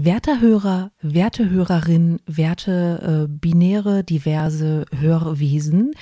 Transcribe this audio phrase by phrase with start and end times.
[0.00, 5.92] Werte Hörer, werte Hörerin, werte äh, binäre, diverse Hörwesen.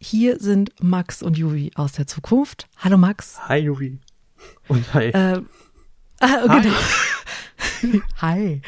[0.00, 2.66] Hier sind Max und Juvi aus der Zukunft.
[2.76, 3.38] Hallo Max.
[3.48, 4.00] Hi Juvi.
[4.66, 5.10] Und hi.
[5.10, 5.42] Äh,
[6.18, 8.02] ah, genau.
[8.20, 8.62] hi.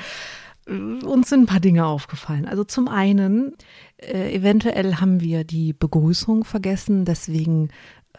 [0.68, 2.46] Uns sind ein paar Dinge aufgefallen.
[2.46, 3.56] Also zum einen,
[3.96, 7.70] äh, eventuell haben wir die Begrüßung vergessen, deswegen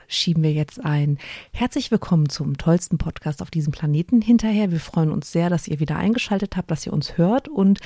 [0.08, 1.18] schieben wir jetzt ein.
[1.52, 4.72] Herzlich willkommen zum tollsten Podcast auf diesem Planeten hinterher.
[4.72, 7.80] Wir freuen uns sehr, dass ihr wieder eingeschaltet habt, dass ihr uns hört und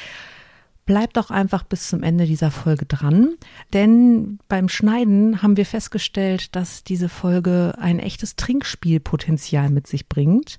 [0.88, 3.36] bleibt auch einfach bis zum Ende dieser Folge dran,
[3.74, 10.58] denn beim Schneiden haben wir festgestellt, dass diese Folge ein echtes Trinkspielpotenzial mit sich bringt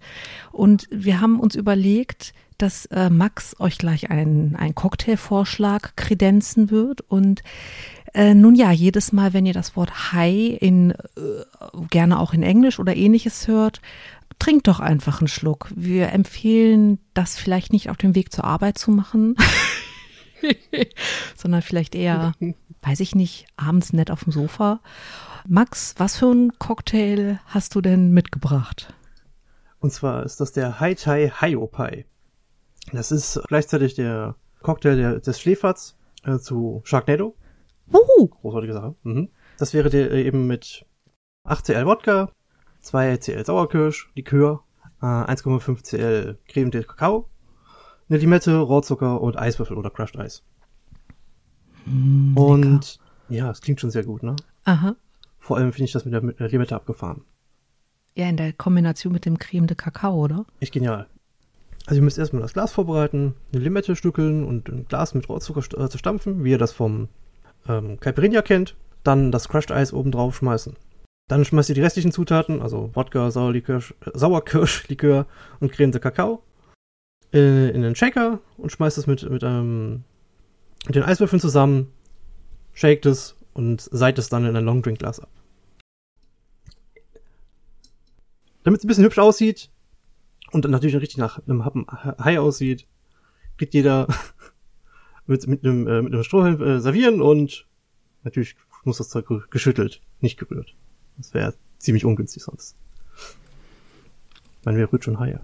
[0.52, 7.01] und wir haben uns überlegt, dass äh, Max euch gleich einen, einen Cocktailvorschlag kredenzen wird
[7.01, 7.43] und
[8.15, 10.97] äh, nun ja, jedes Mal, wenn ihr das Wort Hi in äh,
[11.91, 13.80] gerne auch in Englisch oder ähnliches hört,
[14.39, 15.69] trinkt doch einfach einen Schluck.
[15.75, 19.37] Wir empfehlen, das vielleicht nicht auf dem Weg zur Arbeit zu machen,
[21.37, 22.32] sondern vielleicht eher,
[22.82, 24.80] weiß ich nicht, abends nett auf dem Sofa.
[25.47, 28.95] Max, was für ein Cocktail hast du denn mitgebracht?
[29.80, 32.04] Und zwar ist das der Hai Tai Haiopai.
[32.93, 37.35] Das ist gleichzeitig der Cocktail der, des Schläferts äh, zu Sharknado.
[37.93, 38.27] Uh.
[38.27, 38.95] Großartige Sache.
[39.03, 39.29] Mhm.
[39.59, 40.87] Das wäre der äh, eben mit
[41.45, 42.31] 8 Cl Wodka,
[42.81, 44.65] 2 Cl Sauerkirsch, Likör,
[45.01, 47.29] äh, 1,5 Cl Creme de Kakao,
[48.09, 50.43] eine Limette, Rohrzucker und Eiswürfel oder Crushed Eis.
[51.87, 54.37] Mm, und ja, es klingt schon sehr gut, ne?
[54.65, 54.97] Aha.
[55.39, 57.25] Vor allem finde ich das mit der, mit der Limette abgefahren.
[58.15, 60.45] Ja, in der Kombination mit dem Creme de Kakao, oder?
[60.61, 61.07] Echt genial.
[61.87, 65.61] Also ihr müsst erstmal das Glas vorbereiten, eine Limette stückeln und ein Glas mit Rohrzucker
[65.61, 67.09] äh, zerstampfen, wie ihr das vom
[67.66, 68.76] ähm, Caipirinha kennt.
[69.04, 70.76] Dann das Crushed Eis oben drauf schmeißen.
[71.28, 75.26] Dann schmeißt ihr die restlichen Zutaten, also Wodka, Sauerlikör, äh, Sauerkirschlikör
[75.60, 76.42] und Creme de Kakao,
[77.32, 80.04] äh, in den Shaker und schmeißt es mit, mit, ähm,
[80.86, 81.92] mit den Eiswürfeln zusammen,
[82.72, 85.31] shakt es und seit es dann in ein Longdrink-Glas ab.
[88.64, 89.70] Damit es ein bisschen hübsch aussieht,
[90.50, 92.86] und dann natürlich richtig nach einem Happen Hai aussieht,
[93.56, 94.08] kriegt jeder
[95.28, 97.66] mit, mit, einem, äh, mit einem Strohhalm äh, servieren und
[98.25, 100.75] natürlich muss das Zeug geschüttelt, nicht gerührt.
[101.16, 102.77] Das wäre ziemlich ungünstig sonst.
[104.65, 105.41] Man wäre rührt schon Haie.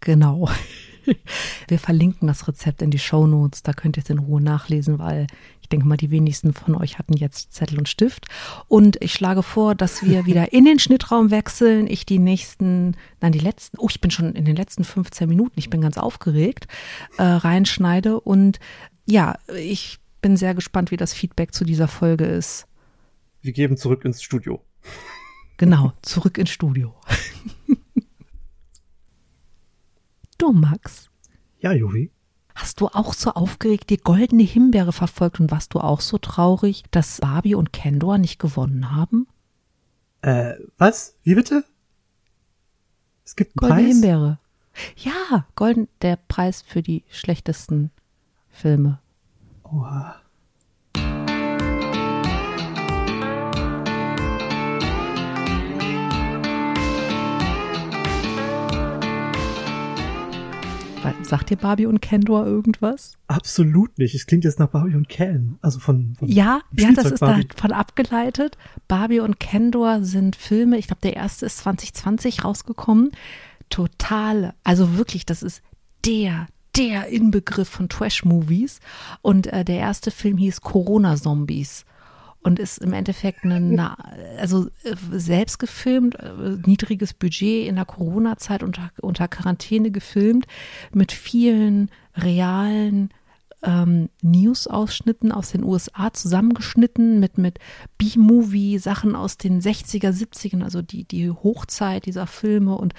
[0.00, 0.48] Genau.
[1.68, 4.98] Wir verlinken das Rezept in die Show Notes, da könnt ihr es in Ruhe nachlesen,
[4.98, 5.26] weil
[5.68, 8.26] ich denke mal, die wenigsten von euch hatten jetzt Zettel und Stift.
[8.68, 11.86] Und ich schlage vor, dass wir wieder in den Schnittraum wechseln.
[11.86, 15.58] Ich die nächsten, nein, die letzten, oh, ich bin schon in den letzten 15 Minuten,
[15.58, 16.68] ich bin ganz aufgeregt,
[17.18, 18.18] äh, reinschneide.
[18.18, 18.60] Und
[19.08, 22.66] ja, ich bin sehr gespannt, wie das Feedback zu dieser Folge ist.
[23.40, 24.62] Wir geben zurück ins Studio.
[25.56, 26.94] Genau, zurück ins Studio.
[30.38, 31.10] Du, Max.
[31.58, 32.12] Ja, Juvi.
[32.54, 36.84] Hast du auch so aufgeregt die goldene Himbeere verfolgt und warst du auch so traurig,
[36.92, 39.26] dass Barbie und Kendor nicht gewonnen haben?
[40.22, 41.16] Äh, was?
[41.24, 41.64] Wie bitte?
[43.24, 43.94] Es gibt einen Goldene Preis?
[43.94, 44.38] Himbeere.
[44.96, 47.90] Ja, golden, der Preis für die schlechtesten
[48.58, 48.98] Filme.
[49.62, 50.16] Oha.
[61.22, 63.18] Sagt dir Barbie und Kendor irgendwas?
[63.26, 64.14] Absolut nicht.
[64.14, 65.58] Es klingt jetzt nach Barbie und Ken.
[65.60, 67.46] Also von, von Ja, ja, das ist Barbie.
[67.46, 68.56] davon abgeleitet.
[68.88, 73.10] Barbie und Kendor sind Filme, ich glaube, der erste ist 2020 rausgekommen.
[73.68, 75.62] Total, also wirklich, das ist
[76.06, 76.46] der,
[76.78, 78.80] der Inbegriff von Trash-Movies.
[79.22, 81.84] Und äh, der erste Film hieß Corona-Zombies
[82.40, 83.96] und ist im Endeffekt eine,
[84.38, 90.46] also äh, selbst gefilmt, äh, niedriges Budget in der Corona-Zeit unter, unter Quarantäne gefilmt,
[90.92, 93.10] mit vielen realen
[93.62, 97.58] ähm, News-Ausschnitten aus den USA zusammengeschnitten mit, mit
[97.98, 102.94] B-Movie-Sachen aus den 60er, 70ern, also die, die Hochzeit dieser Filme und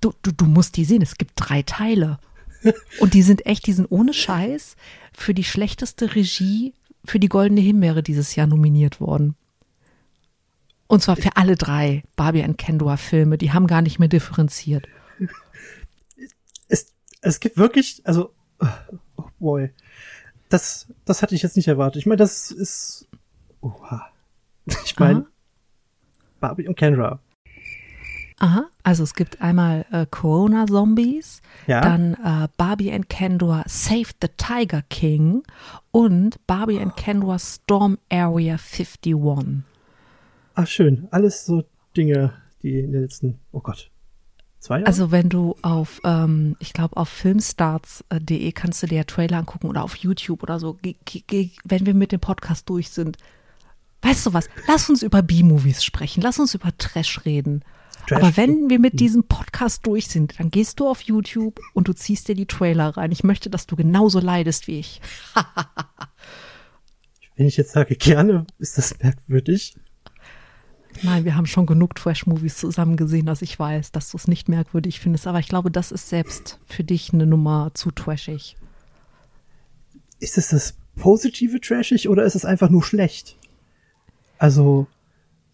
[0.00, 2.18] du, du, du musst die sehen, es gibt drei Teile.
[3.00, 4.76] Und die sind echt, die sind ohne Scheiß
[5.12, 6.74] für die schlechteste Regie
[7.04, 9.34] für die Goldene Himbeere dieses Jahr nominiert worden.
[10.86, 14.86] Und zwar für alle drei Barbie und Kendor Filme, die haben gar nicht mehr differenziert.
[16.68, 18.32] Es, es gibt wirklich, also,
[19.16, 19.70] oh boy.
[20.48, 22.00] Das, das hatte ich jetzt nicht erwartet.
[22.00, 23.08] Ich meine, das ist,
[23.60, 24.08] oha.
[24.84, 25.26] Ich meine.
[26.38, 27.20] Barbie und Kendra.
[28.40, 31.82] Aha, also es gibt einmal äh, Corona Zombies, Ja.
[31.82, 35.42] dann äh, Barbie and Kendor Save the Tiger King
[35.90, 39.62] und Barbie and Kendor Storm Area 51.
[40.54, 41.06] Ach, schön.
[41.10, 41.64] Alles so
[41.96, 42.32] Dinge,
[42.62, 43.90] die in den letzten, oh Gott.
[44.58, 44.86] Zwei Jahre?
[44.86, 49.82] Also wenn du auf, ähm, ich glaube auf filmstarts.de kannst du dir Trailer angucken oder
[49.82, 53.16] auf YouTube oder so, ge ge wenn wir mit dem Podcast durch sind.
[54.02, 54.48] Weißt du was?
[54.66, 57.62] Lass uns über B-Movies sprechen, lass uns über Trash reden.
[58.10, 58.22] Trash.
[58.22, 61.92] Aber wenn wir mit diesem Podcast durch sind, dann gehst du auf YouTube und du
[61.92, 63.12] ziehst dir die Trailer rein.
[63.12, 65.00] Ich möchte, dass du genauso leidest wie ich.
[67.36, 69.76] wenn ich jetzt sage gerne, ist das merkwürdig.
[71.02, 74.48] Nein, wir haben schon genug Trash-Movies zusammen gesehen, dass ich weiß, dass du es nicht
[74.48, 75.28] merkwürdig findest.
[75.28, 78.56] Aber ich glaube, das ist selbst für dich eine Nummer zu trashig.
[80.18, 83.36] Ist es das positive trashig oder ist es einfach nur schlecht?
[84.36, 84.88] Also,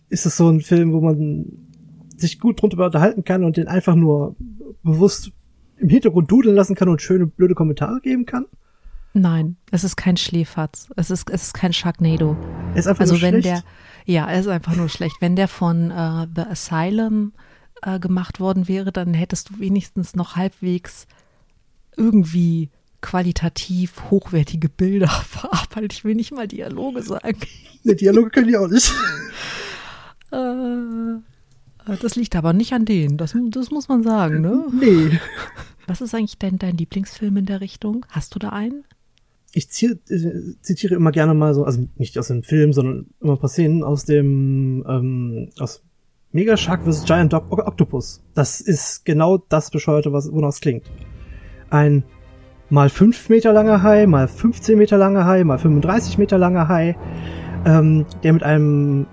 [0.08, 1.65] ist es so ein Film, wo man
[2.16, 4.36] sich gut drunter unterhalten kann und den einfach nur
[4.82, 5.32] bewusst
[5.78, 8.46] im Hintergrund dudeln lassen kann und schöne, blöde Kommentare geben kann?
[9.12, 10.88] Nein, es ist kein Schläferz.
[10.96, 12.36] Es ist, es ist kein Sharknado.
[12.74, 13.46] Es ist einfach also nur wenn schlecht.
[13.46, 15.16] der, ja, er ist einfach nur schlecht.
[15.20, 17.32] Wenn der von äh, The Asylum
[17.82, 21.06] äh, gemacht worden wäre, dann hättest du wenigstens noch halbwegs
[21.96, 22.70] irgendwie
[23.00, 25.94] qualitativ hochwertige Bilder verarbeitet.
[25.94, 27.38] Ich will nicht mal Dialoge sagen.
[27.84, 28.92] Ne, Dialoge können die auch nicht.
[30.32, 31.20] äh,
[32.00, 33.16] das liegt aber nicht an denen.
[33.16, 34.66] Das, das muss man sagen, ne?
[34.72, 35.18] Nee.
[35.86, 38.04] Was ist eigentlich dein, dein Lieblingsfilm in der Richtung?
[38.10, 38.84] Hast du da einen?
[39.56, 43.48] ich zitiere immer gerne mal so, also nicht aus dem Film, sondern immer ein paar
[43.48, 45.82] Szenen aus dem, ähm, aus
[46.30, 47.04] Mega Shark vs.
[47.06, 48.22] Giant Dog Octopus.
[48.34, 50.84] Das ist genau das Bescheuerte, was, wonach es klingt.
[51.70, 52.04] Ein
[52.68, 56.94] mal fünf Meter langer Hai, mal 15 Meter langer Hai, mal 35 Meter langer Hai,
[57.64, 59.06] ähm, der mit einem,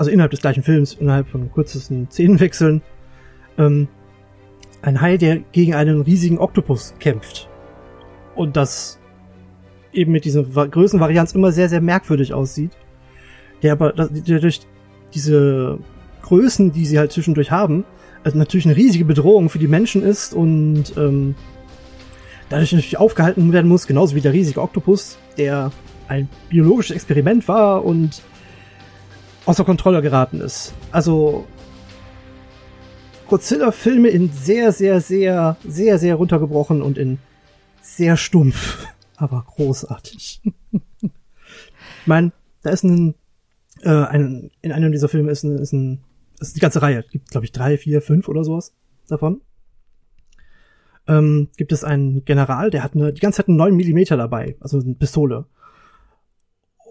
[0.00, 2.80] also innerhalb des gleichen Films, innerhalb von kürzesten Szenenwechseln,
[3.58, 3.86] ähm,
[4.80, 7.50] ein Hai, der gegen einen riesigen Oktopus kämpft.
[8.34, 8.98] Und das
[9.92, 12.70] eben mit dieser Größenvarianz immer sehr, sehr merkwürdig aussieht.
[13.62, 14.62] Der aber der durch
[15.12, 15.78] diese
[16.22, 17.84] Größen, die sie halt zwischendurch haben,
[18.24, 21.34] also natürlich eine riesige Bedrohung für die Menschen ist und ähm,
[22.48, 25.72] dadurch natürlich aufgehalten werden muss, genauso wie der riesige Oktopus, der
[26.08, 28.22] ein biologisches Experiment war und
[29.50, 30.74] außer Kontrolle geraten ist.
[30.92, 31.44] Also
[33.28, 37.18] Godzilla-Filme in sehr, sehr, sehr, sehr, sehr runtergebrochen und in
[37.82, 38.86] sehr stumpf
[39.16, 40.40] aber großartig.
[41.02, 42.30] ich meine,
[42.62, 43.16] da ist ein,
[43.82, 46.04] äh, ein, in einem dieser Filme ist ein, ist ein,
[46.38, 48.72] ist die ganze Reihe, gibt glaube ich drei, vier, fünf oder sowas
[49.08, 49.40] davon.
[51.08, 54.56] Ähm, gibt es einen General, der hat eine, die ganze Zeit einen 9 Millimeter dabei,
[54.60, 55.46] also eine Pistole.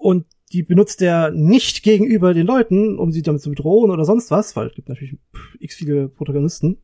[0.02, 4.32] Und die benutzt er nicht gegenüber den Leuten, um sie damit zu bedrohen oder sonst
[4.32, 5.18] was, weil es gibt natürlich
[5.60, 6.78] x viele Protagonisten.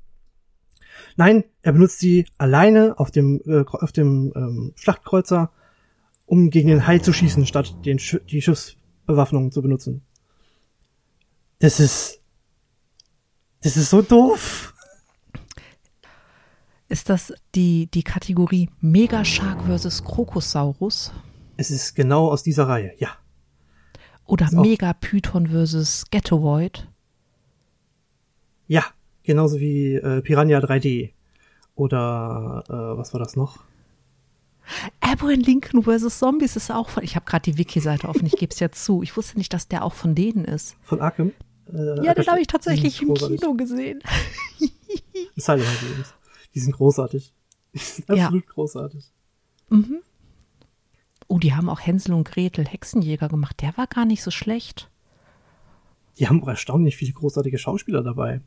[1.17, 5.51] Nein, er benutzt sie alleine auf dem, äh, auf dem ähm, Schlachtkreuzer,
[6.25, 10.03] um gegen den Hai zu schießen, statt den Sch die Schiffsbewaffnung zu benutzen.
[11.59, 12.21] Das ist.
[13.61, 14.73] Das ist so doof.
[16.87, 21.11] Ist das die, die Kategorie Megashark versus Krokosaurus?
[21.57, 23.17] Es ist genau aus dieser Reihe, ja.
[24.25, 26.87] Oder Megapython versus Ghettovoid?
[28.67, 28.85] Ja,
[29.25, 31.11] Genauso wie äh, Piranha 3D.
[31.73, 33.63] Oder äh, was war das noch?
[35.01, 36.19] Abraham Lincoln vs.
[36.19, 37.03] Zombies ist auch von.
[37.03, 39.03] Ich habe gerade die Wiki-Seite offen, ich gebe es ja zu.
[39.03, 40.77] Ich wusste nicht, dass der auch von denen ist.
[40.83, 41.31] Von Arkham?
[41.71, 44.01] Äh, ja, den habe ich tatsächlich im Kino gesehen.
[45.35, 46.13] Silent Games.
[46.53, 47.33] Die sind großartig.
[47.73, 48.53] Die sind absolut ja.
[48.53, 49.11] großartig.
[49.69, 50.01] Mhm.
[51.27, 53.61] Oh, die haben auch Hänsel und Gretel Hexenjäger gemacht.
[53.61, 54.89] Der war gar nicht so schlecht.
[56.17, 58.41] Die haben auch erstaunlich viele großartige Schauspieler dabei.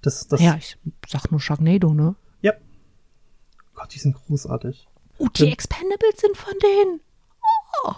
[0.00, 2.14] Das, das ja, ich sag nur Sharknado, ne?
[2.42, 2.52] Ja.
[3.74, 4.86] Gott, die sind großartig.
[5.18, 7.00] Oh, die Expendables sind von denen.
[7.84, 7.92] Oh.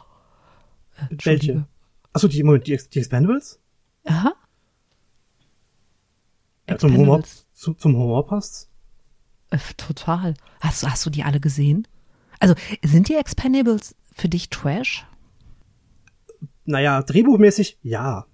[0.99, 1.67] Äh, Welche?
[2.13, 3.61] Achso, die, Moment, die, die Expendables?
[4.05, 4.35] Aha.
[6.69, 8.71] Ja, zum Humor, zu, zum Humor passt's?
[9.51, 10.35] Äh, total.
[10.61, 11.87] Hast, hast du die alle gesehen?
[12.39, 15.07] Also, sind die Expendables für dich Trash?
[16.65, 18.27] Naja, drehbuchmäßig ja.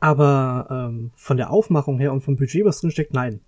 [0.00, 3.40] Aber ähm, von der Aufmachung her und vom Budget, was drin steckt, nein.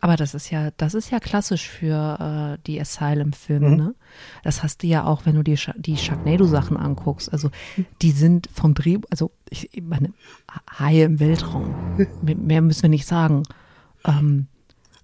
[0.00, 3.76] Aber das ist ja, das ist ja klassisch für äh, die Asylum-Filme, mhm.
[3.76, 3.94] ne?
[4.42, 7.32] Das hast du ja auch, wenn du dir die Sharknado-Sachen anguckst.
[7.32, 7.50] Also
[8.02, 10.12] die sind vom Dreh, also ich meine,
[10.78, 11.74] Haie im Weltraum.
[12.22, 13.44] Mehr müssen wir nicht sagen.
[14.04, 14.48] Ähm,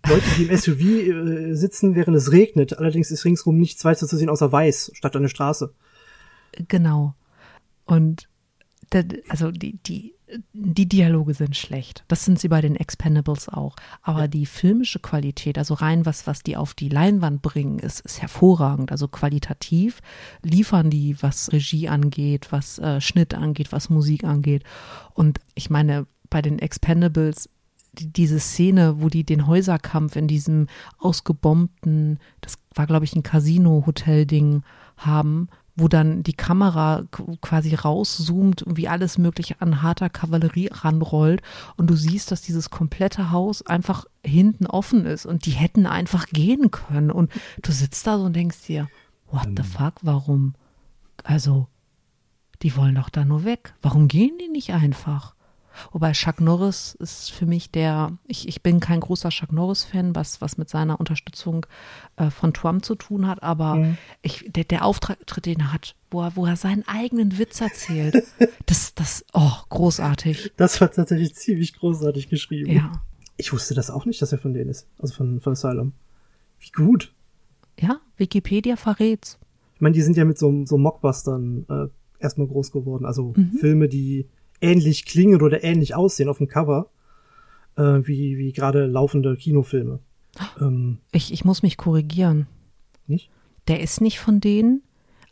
[0.09, 2.79] Leute, die im SUV äh, sitzen, während es regnet.
[2.79, 5.73] Allerdings ist ringsrum nichts weiter zu sehen außer weiß statt eine Straße.
[6.69, 7.15] Genau.
[7.85, 8.29] Und
[9.29, 10.15] also die, die
[10.53, 12.05] die Dialoge sind schlecht.
[12.09, 13.77] Das sind sie bei den Expendables auch.
[14.03, 18.21] Aber die filmische Qualität, also rein was, was die auf die Leinwand bringen, ist, ist
[18.21, 18.91] hervorragend.
[18.91, 20.01] Also qualitativ
[20.43, 24.65] liefern die, was Regie angeht, was äh, Schnitt angeht, was Musik angeht.
[25.15, 27.49] Und ich meine, bei den Expendables
[27.93, 30.67] diese Szene, wo die den Häuserkampf in diesem
[30.99, 34.63] ausgebombten, das war glaube ich ein Casino-Hotel-Ding
[34.97, 37.05] haben, wo dann die Kamera
[37.41, 41.43] quasi rauszoomt und wie alles mögliche an harter Kavallerie ranrollt
[41.77, 46.27] und du siehst, dass dieses komplette Haus einfach hinten offen ist und die hätten einfach
[46.27, 47.33] gehen können und
[47.63, 48.89] du sitzt da so und denkst dir,
[49.31, 50.55] what the fuck, warum?
[51.25, 51.69] Also,
[52.63, 53.75] die wollen doch da nur weg.
[53.81, 55.35] Warum gehen die nicht einfach?
[55.93, 60.41] Wobei Chuck Norris ist für mich der, ich, ich bin kein großer Chuck Norris-Fan, was,
[60.41, 61.67] was mit seiner Unterstützung
[62.17, 63.99] äh, von Trump zu tun hat, aber mhm.
[64.23, 68.23] ich, der, der Auftritt, den er hat, wo er, wo er seinen eigenen Witz erzählt,
[68.67, 70.53] das, das, oh, großartig.
[70.57, 72.71] Das war tatsächlich ziemlich großartig geschrieben.
[72.71, 72.93] Ja.
[73.37, 75.93] Ich wusste das auch nicht, dass er von denen ist, also von, von Asylum.
[76.61, 77.13] Wie gut.
[77.79, 79.39] Ja, Wikipedia verrät's.
[79.75, 83.53] Ich meine, die sind ja mit so, so Mockbustern äh, erstmal groß geworden, also mhm.
[83.59, 84.29] Filme, die
[84.63, 86.91] ähnlich klingen oder ähnlich aussehen auf dem Cover,
[87.77, 90.01] äh, wie, wie gerade laufende Kinofilme.
[90.61, 92.47] Ähm, ich, ich muss mich korrigieren.
[93.07, 93.31] Nicht?
[93.69, 94.83] Der ist nicht von denen,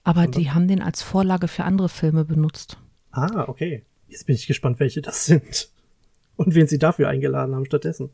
[0.04, 0.30] aber Oder?
[0.32, 2.78] die haben den als Vorlage für andere Filme benutzt.
[3.10, 3.84] Ah, okay.
[4.08, 5.70] Jetzt bin ich gespannt, welche das sind.
[6.36, 8.10] Und wen sie dafür eingeladen haben stattdessen.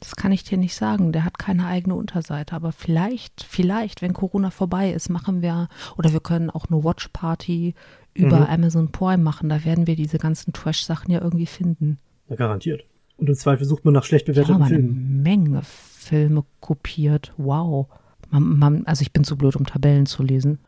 [0.00, 1.12] Das kann ich dir nicht sagen.
[1.12, 2.54] Der hat keine eigene Unterseite.
[2.54, 7.08] Aber vielleicht, vielleicht, wenn Corona vorbei ist, machen wir, oder wir können auch eine Watch
[7.12, 7.74] Party
[8.14, 8.46] über mhm.
[8.46, 9.48] Amazon Prime machen.
[9.48, 11.98] Da werden wir diese ganzen Trash-Sachen ja irgendwie finden.
[12.28, 12.84] Ja, garantiert.
[13.18, 14.90] Und im Zweifel sucht man nach schlecht bewerteten ja, Filmen.
[14.90, 17.34] eine Menge Filme kopiert.
[17.36, 17.88] Wow.
[18.30, 20.58] Man, man, also ich bin zu blöd, um Tabellen zu lesen.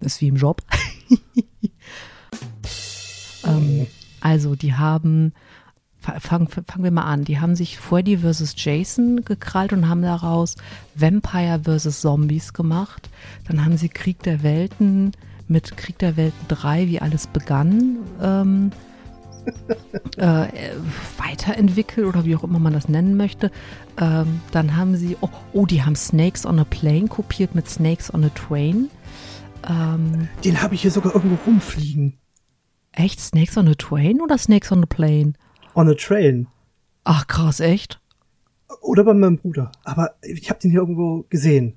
[0.00, 0.62] ist wie im Job.
[3.46, 3.86] ähm,
[4.20, 5.32] also, die haben,
[6.20, 8.54] fangen fang wir mal an, die haben sich Freddy vs.
[8.56, 10.56] Jason gekrallt und haben daraus
[10.94, 12.00] Vampire vs.
[12.00, 13.08] Zombies gemacht.
[13.48, 15.12] Dann haben sie Krieg der Welten
[15.48, 18.72] mit Krieg der Welten 3, wie alles begann, ähm,
[20.16, 20.46] äh,
[21.18, 23.50] weiterentwickelt oder wie auch immer man das nennen möchte.
[24.00, 28.12] Ähm, dann haben sie, oh, oh, die haben Snakes on a Plane kopiert mit Snakes
[28.12, 28.88] on a Train.
[29.68, 32.18] Ähm, Den habe ich hier sogar irgendwo rumfliegen.
[32.92, 33.20] Echt?
[33.20, 35.34] Snakes on a Train oder Snakes on a Plane?
[35.74, 36.46] On a Train.
[37.04, 38.00] Ach krass, echt?
[38.80, 39.72] Oder bei meinem Bruder.
[39.84, 41.76] Aber ich habe den hier irgendwo gesehen.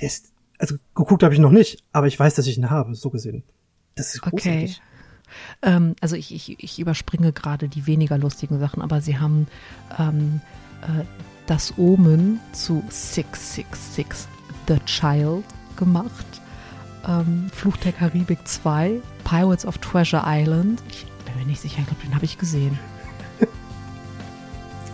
[0.00, 2.94] Der ist also geguckt habe ich noch nicht, aber ich weiß, dass ich ihn habe,
[2.94, 3.42] so gesehen.
[3.96, 4.80] Das ist großartig.
[4.80, 4.80] Okay.
[5.62, 9.48] Ähm, also ich, ich, ich überspringe gerade die weniger lustigen Sachen, aber sie haben
[9.98, 10.40] ähm,
[10.82, 11.04] äh,
[11.46, 14.28] das Omen zu 666
[14.68, 15.44] The Child
[15.76, 16.26] gemacht.
[17.08, 20.80] Ähm, Fluch der Karibik 2, Pirates of Treasure Island.
[20.88, 22.78] Ich bin mir nicht sicher, ich glaube, den habe ich gesehen.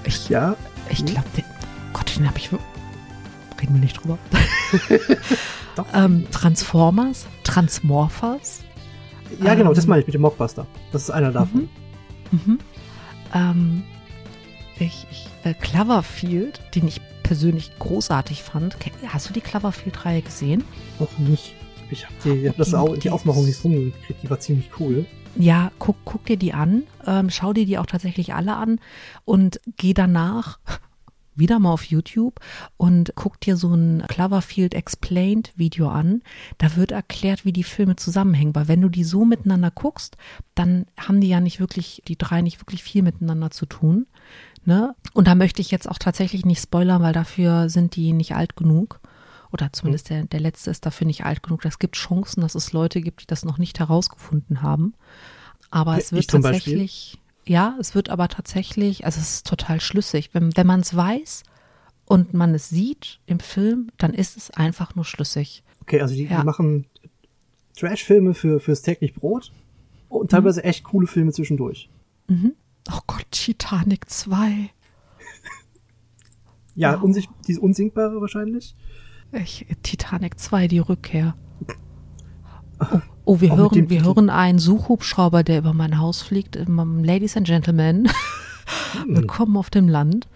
[0.09, 0.57] Ich, ja.
[0.89, 1.45] Ich glaube, den,
[1.93, 2.51] Gott, den habe ich.
[2.51, 4.17] Reden wir nicht drüber.
[5.95, 8.61] ähm, Transformers, Transmorphers.
[9.43, 10.67] Ja, genau, das ähm, meine ich mit dem Mockbuster.
[10.93, 11.69] Das ist einer davon.
[12.31, 12.41] Mhm.
[12.47, 12.59] Mhm.
[13.35, 13.83] Ähm,
[14.79, 18.79] ich, ich, äh, Cloverfield, den ich persönlich großartig fand.
[19.09, 20.65] Hast du die Cloverfield-Reihe gesehen?
[20.99, 21.55] Noch nicht.
[21.91, 24.23] Ich habe die, hab das auch, die Aufmachung nicht rumgekriegt.
[24.23, 25.05] Die war ziemlich cool.
[25.39, 26.83] Ja, guck, guck dir die an.
[27.07, 28.81] Ähm, schau dir die auch tatsächlich alle an
[29.25, 30.59] und geh danach
[31.37, 32.41] wieder mal auf YouTube
[32.77, 36.23] und guck dir so ein Cloverfield Explained Video an.
[36.59, 40.17] Da wird erklärt, wie die Filme zusammenhängen, weil wenn du die so miteinander guckst,
[40.57, 44.09] dann haben die ja nicht wirklich, die drei nicht wirklich viel miteinander zu tun.
[44.65, 44.97] Ne?
[45.15, 48.57] Und da möchte ich jetzt auch tatsächlich nicht spoilern, weil dafür sind die nicht alt
[48.57, 49.01] genug.
[49.53, 51.65] Oder zumindest der, der letzte ist dafür nicht alt genug.
[51.65, 54.95] Es gibt Chancen, dass es Leute gibt, die das noch nicht herausgefunden haben.
[55.71, 57.19] Aber es wird tatsächlich.
[57.19, 57.29] Beispiel?
[57.49, 60.31] ja, es wird aber tatsächlich, also es ist total schlüssig.
[60.33, 61.45] Wenn, wenn man es weiß
[62.05, 65.63] und man es sieht im Film, dann ist es einfach nur schlüssig.
[65.83, 66.41] Okay, also die, ja.
[66.41, 66.87] die machen
[67.77, 69.53] Trash-Filme für, fürs täglich Brot
[70.09, 70.67] und teilweise mhm.
[70.67, 71.89] echt coole Filme zwischendurch.
[72.29, 72.55] Mhm.
[72.91, 74.71] Oh Gott, Titanic 2.
[76.75, 77.03] ja, wow.
[77.03, 78.75] unsicht, die ist unsinkbare wahrscheinlich.
[79.33, 81.37] Ich, Titanic 2, die Rückkehr.
[82.81, 86.57] Oh, oh wir, hören, wir hören einen Suchhubschrauber, der über mein Haus fliegt.
[86.57, 88.09] Ladies and Gentlemen,
[88.93, 89.17] hm.
[89.17, 90.29] willkommen auf dem Land.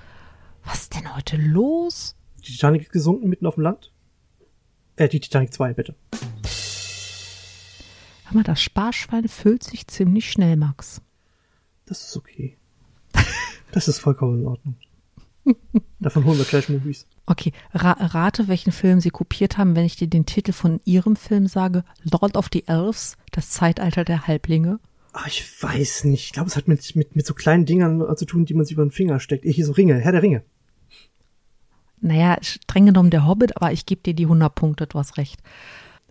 [0.64, 2.16] Was ist denn heute los?
[2.44, 3.92] Die Titanic ist gesunken mitten auf dem Land?
[4.96, 5.94] Äh, die Titanic 2, bitte.
[8.24, 11.00] Hör mal, das Sparschwein füllt sich ziemlich schnell, Max.
[11.86, 12.58] Das ist okay.
[13.72, 14.76] Das ist vollkommen in Ordnung.
[15.98, 17.06] Davon holen wir Trash-Movies.
[17.26, 21.16] Okay, Ra rate, welchen Film Sie kopiert haben, wenn ich dir den Titel von Ihrem
[21.16, 21.84] Film sage.
[22.02, 24.80] Lord of the Elves, das Zeitalter der Halblinge.
[25.12, 26.26] Ach, ich weiß nicht.
[26.26, 28.74] Ich glaube, es hat mit, mit, mit so kleinen Dingern zu tun, die man sich
[28.74, 29.44] über den Finger steckt.
[29.44, 30.42] Hier so Ringe, Herr der Ringe.
[32.00, 35.40] Naja, streng genommen der Hobbit, aber ich gebe dir die 100 Punkte, du hast recht.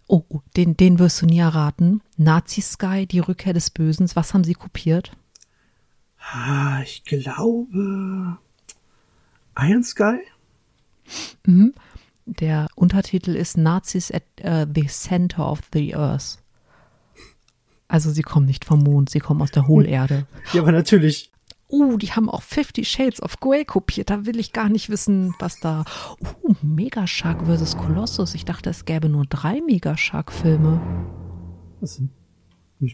[0.08, 2.01] Oh, oh, den, den wirst du nie erraten.
[2.15, 4.10] Nazi Sky, die Rückkehr des Bösen.
[4.13, 5.12] Was haben sie kopiert?
[6.20, 8.38] Ah, ich glaube
[9.58, 10.20] Iron Sky.
[11.46, 11.74] Mhm.
[12.25, 16.38] Der Untertitel ist Nazis at uh, the Center of the Earth.
[17.88, 20.25] Also sie kommen nicht vom Mond, sie kommen aus der Hohlerde.
[20.53, 21.32] Ja, aber natürlich.
[21.68, 24.10] Uh, die haben auch Fifty Shades of Grey kopiert.
[24.10, 25.86] Da will ich gar nicht wissen, was da.
[26.44, 27.77] Uh, Megashark vs.
[27.77, 28.36] Colossus.
[28.36, 30.82] Ich dachte, es gäbe nur drei Megashark-Filme.
[31.80, 32.12] Das sind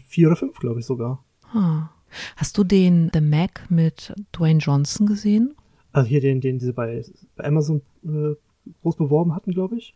[0.06, 1.24] vier oder fünf, glaube ich sogar.
[1.52, 1.90] Ah.
[2.36, 5.54] Hast du den The Mac mit Dwayne Johnson gesehen?
[5.92, 7.04] Also hier den, den sie bei,
[7.36, 8.34] bei Amazon äh,
[8.82, 9.94] groß beworben hatten, glaube ich.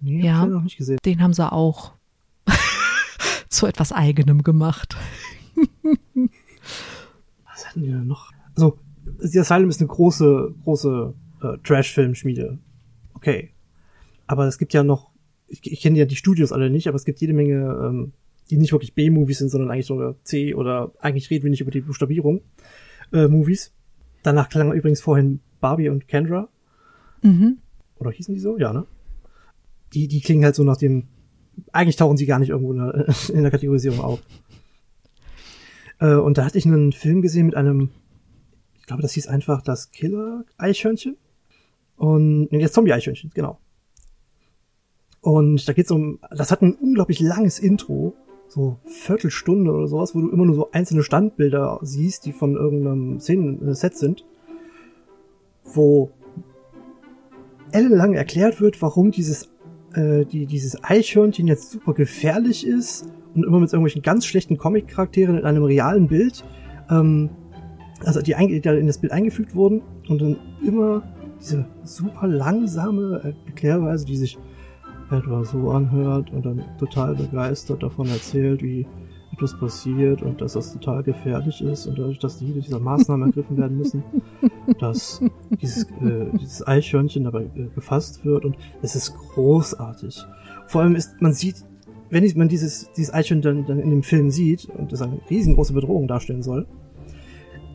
[0.00, 0.98] Nee, ja, hab ich noch nicht gesehen.
[1.04, 1.92] Den haben sie auch
[3.48, 4.96] zu etwas Eigenem gemacht.
[7.46, 8.32] Was hatten wir noch?
[8.54, 8.78] Also,
[9.18, 12.58] The Asylum ist eine große, große äh, Trash-Film-Schmiede.
[13.14, 13.50] Okay.
[14.26, 15.10] Aber es gibt ja noch,
[15.48, 18.12] ich, ich kenne ja die Studios alle nicht, aber es gibt jede Menge, ähm,
[18.50, 21.70] die nicht wirklich B-Movies sind, sondern eigentlich sogar C oder eigentlich reden wir nicht über
[21.70, 22.42] die Buchstabierung
[23.12, 23.72] äh, Movies.
[24.24, 26.48] Danach klang übrigens vorhin Barbie und Kendra.
[27.22, 27.58] Mhm.
[27.96, 28.58] Oder hießen die so?
[28.58, 28.86] Ja, ne?
[29.92, 31.04] Die, die klingen halt so nach dem,
[31.72, 34.22] eigentlich tauchen sie gar nicht irgendwo in der, in der Kategorisierung auf.
[36.00, 37.90] Äh, und da hatte ich einen Film gesehen mit einem,
[38.80, 41.18] ich glaube, das hieß einfach das Killer-Eichhörnchen.
[41.96, 43.60] Und, nee, das Zombie-Eichhörnchen, genau.
[45.20, 48.16] Und da geht's um, das hat ein unglaublich langes Intro,
[48.54, 53.18] so Viertelstunde oder sowas, wo du immer nur so einzelne Standbilder siehst, die von irgendeinem
[53.18, 54.24] Szenen-Set sind,
[55.64, 56.10] wo
[57.72, 59.50] ellenlang erklärt wird, warum dieses,
[59.94, 65.36] äh, die, dieses Eichhörnchen jetzt super gefährlich ist und immer mit irgendwelchen ganz schlechten Comic-Charakteren
[65.36, 66.44] in einem realen Bild,
[66.88, 67.30] ähm,
[68.04, 71.02] also die, die in das Bild eingefügt wurden und dann immer
[71.40, 74.38] diese super langsame Erklärweise, die sich
[75.10, 78.86] etwa so anhört und dann total begeistert davon erzählt, wie
[79.34, 83.56] etwas passiert und dass das total gefährlich ist und dadurch, dass jede dieser Maßnahmen ergriffen
[83.56, 84.02] werden müssen,
[84.78, 85.20] dass
[85.60, 90.24] dieses, äh, dieses Eichhörnchen dabei äh, gefasst wird und es ist großartig.
[90.66, 91.64] Vor allem ist, man sieht,
[92.10, 95.72] wenn man dieses, dieses Eichhörnchen dann, dann in dem Film sieht und das eine riesengroße
[95.72, 96.66] Bedrohung darstellen soll,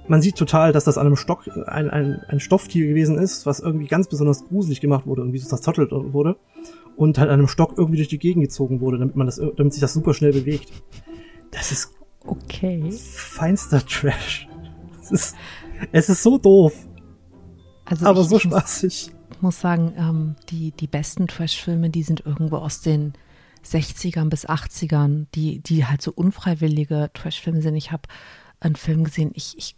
[0.08, 3.60] man sieht total, dass das an einem Stock ein, ein, ein Stofftier gewesen ist, was
[3.60, 6.38] irgendwie ganz besonders gruselig gemacht wurde, irgendwie so zerzottelt wurde
[7.00, 9.72] und halt an einem Stock irgendwie durch die Gegend gezogen wurde, damit man das, damit
[9.72, 10.70] sich das super schnell bewegt.
[11.50, 11.94] Das ist
[12.26, 12.92] okay.
[12.92, 14.50] Feinster Trash.
[15.02, 15.36] Es ist,
[15.94, 16.74] es ist so doof.
[17.86, 19.12] Also aber so spaßig.
[19.32, 23.14] Ich muss sagen, ähm, die, die besten Trash-Filme, die sind irgendwo aus den
[23.66, 27.76] 60ern bis 80ern, die, die halt so unfreiwillige Trash-Filme sind.
[27.76, 28.04] Ich habe
[28.60, 29.78] einen Film gesehen, ich, ich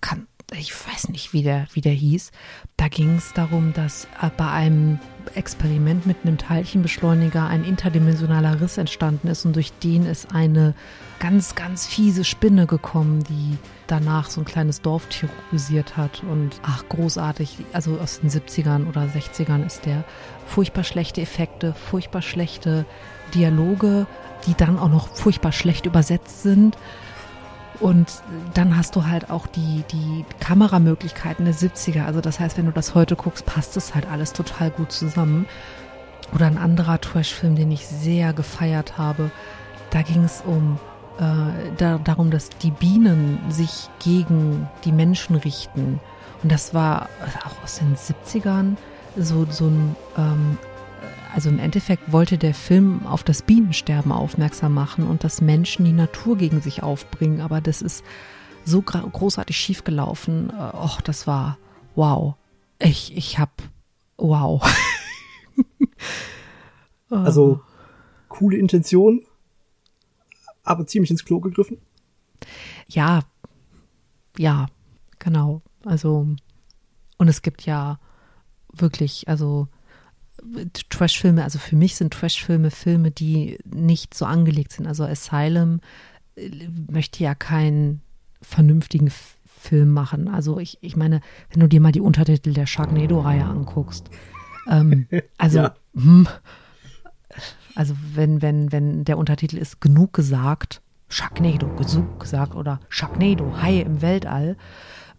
[0.00, 0.26] kann
[0.58, 2.30] ich weiß nicht, wie der, wie der hieß.
[2.76, 4.98] Da ging es darum, dass äh, bei einem
[5.34, 10.74] Experiment mit einem Teilchenbeschleuniger ein interdimensionaler Riss entstanden ist und durch den ist eine
[11.20, 16.22] ganz, ganz fiese Spinne gekommen, die danach so ein kleines Dorf terrorisiert hat.
[16.24, 20.04] Und ach, großartig, also aus den 70ern oder 60ern ist der.
[20.46, 22.86] Furchtbar schlechte Effekte, furchtbar schlechte
[23.34, 24.06] Dialoge,
[24.46, 26.76] die dann auch noch furchtbar schlecht übersetzt sind.
[27.82, 28.22] Und
[28.54, 32.04] dann hast du halt auch die, die Kameramöglichkeiten der 70er.
[32.04, 35.46] Also das heißt, wenn du das heute guckst, passt das halt alles total gut zusammen.
[36.32, 39.32] Oder ein anderer Trash-Film, den ich sehr gefeiert habe.
[39.90, 40.78] Da ging es um
[41.18, 45.98] äh, da, darum, dass die Bienen sich gegen die Menschen richten.
[46.44, 47.08] Und das war
[47.44, 48.76] auch aus den 70ern
[49.16, 50.58] so, so ein ähm,
[51.34, 55.92] also im Endeffekt wollte der Film auf das Bienensterben aufmerksam machen und dass Menschen die
[55.92, 57.40] Natur gegen sich aufbringen.
[57.40, 58.04] Aber das ist
[58.64, 60.50] so großartig schiefgelaufen.
[60.50, 61.58] Äh, och, das war
[61.94, 62.34] wow.
[62.78, 63.62] Ich, ich hab
[64.18, 64.62] wow.
[67.08, 67.60] also
[68.28, 69.22] coole Intention,
[70.64, 71.78] aber ziemlich ins Klo gegriffen.
[72.88, 73.20] Ja,
[74.36, 74.66] ja,
[75.18, 75.62] genau.
[75.84, 76.26] Also,
[77.16, 77.98] und es gibt ja
[78.72, 79.68] wirklich, also
[80.88, 84.86] Trashfilme, also für mich sind Trashfilme Filme, die nicht so angelegt sind.
[84.86, 85.80] Also Asylum
[86.36, 86.50] äh,
[86.90, 88.02] möchte ja keinen
[88.40, 89.10] vernünftigen
[89.46, 90.28] Film machen.
[90.28, 94.10] Also ich, ich meine, wenn du dir mal die Untertitel der Sharknado-Reihe anguckst,
[94.68, 95.06] ähm,
[95.38, 95.74] also ja.
[95.94, 96.26] hm,
[97.74, 103.80] also wenn, wenn, wenn der Untertitel ist genug gesagt, Sharknado, genug gesagt oder Sharknado, Hai
[103.80, 104.56] im Weltall,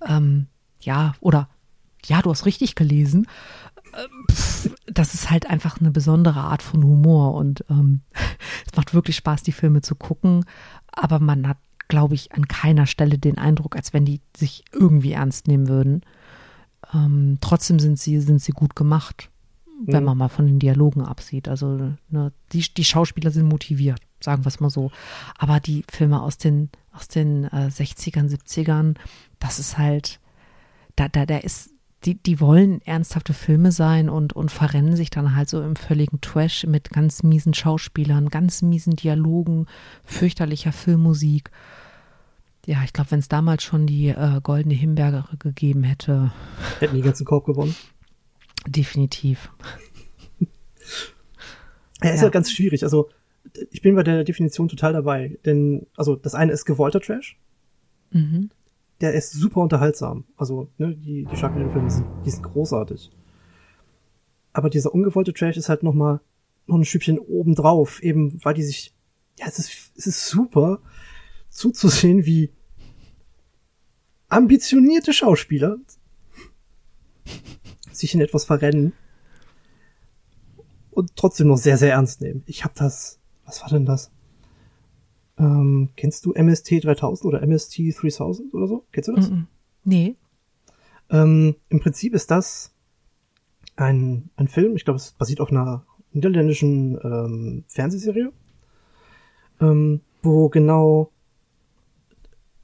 [0.07, 0.47] ähm,
[0.81, 1.49] ja, oder
[2.05, 3.27] ja, du hast richtig gelesen,
[4.87, 8.01] das ist halt einfach eine besondere Art von Humor und ähm,
[8.65, 10.45] es macht wirklich Spaß, die Filme zu gucken,
[10.91, 15.11] aber man hat, glaube ich, an keiner Stelle den Eindruck, als wenn die sich irgendwie
[15.11, 16.01] ernst nehmen würden.
[16.93, 19.29] Ähm, trotzdem sind sie, sind sie gut gemacht,
[19.85, 20.05] wenn mhm.
[20.05, 21.47] man mal von den Dialogen absieht.
[21.47, 23.99] Also ne, die, die Schauspieler sind motiviert.
[24.19, 24.91] sagen wir es mal so.
[25.37, 28.95] Aber die Filme aus den, aus den äh, 60ern, 70ern,
[29.39, 30.19] das ist halt,
[30.95, 31.72] da, da, da ist,
[32.05, 36.21] die, die wollen ernsthafte Filme sein und, und verrennen sich dann halt so im völligen
[36.21, 39.67] Trash mit ganz miesen Schauspielern, ganz miesen Dialogen,
[40.03, 41.51] fürchterlicher Filmmusik.
[42.65, 46.31] Ja, ich glaube, wenn es damals schon die äh, goldene Himbeere gegeben hätte.
[46.79, 47.75] Hätten die ganzen Korb gewonnen.
[48.67, 49.49] Definitiv.
[52.01, 52.23] Ja, ist ja.
[52.23, 52.83] halt ganz schwierig.
[52.83, 53.09] Also,
[53.71, 55.37] ich bin bei der Definition total dabei.
[55.45, 57.37] Denn, also, das eine ist gewollter Trash.
[58.11, 58.49] Mhm.
[59.03, 60.23] Der ist super unterhaltsam.
[60.37, 63.11] Also, ne, die, die Sharknado-Filme sind, die sind großartig.
[64.53, 66.21] Aber dieser ungewollte Trash ist halt noch mal
[66.67, 68.93] noch ein Stückchen obendrauf, eben weil die sich,
[69.37, 70.79] ja, es ist, es ist super
[71.49, 72.53] zuzusehen, wie
[74.29, 75.75] ambitionierte Schauspieler
[77.91, 78.93] sich in etwas verrennen
[80.91, 82.43] und trotzdem noch sehr, sehr ernst nehmen.
[82.45, 84.12] Ich habe das, was war denn das?
[85.37, 88.85] Ähm, kennst du MST 3000 oder MST 3000 oder so?
[88.91, 89.29] Kennst du das?
[89.29, 89.45] Mm -mm.
[89.85, 90.15] Nee.
[91.09, 92.73] Ähm, Im Prinzip ist das
[93.75, 98.31] ein, ein Film, ich glaube, es basiert auf einer niederländischen ähm, Fernsehserie,
[99.59, 101.11] ähm, wo genau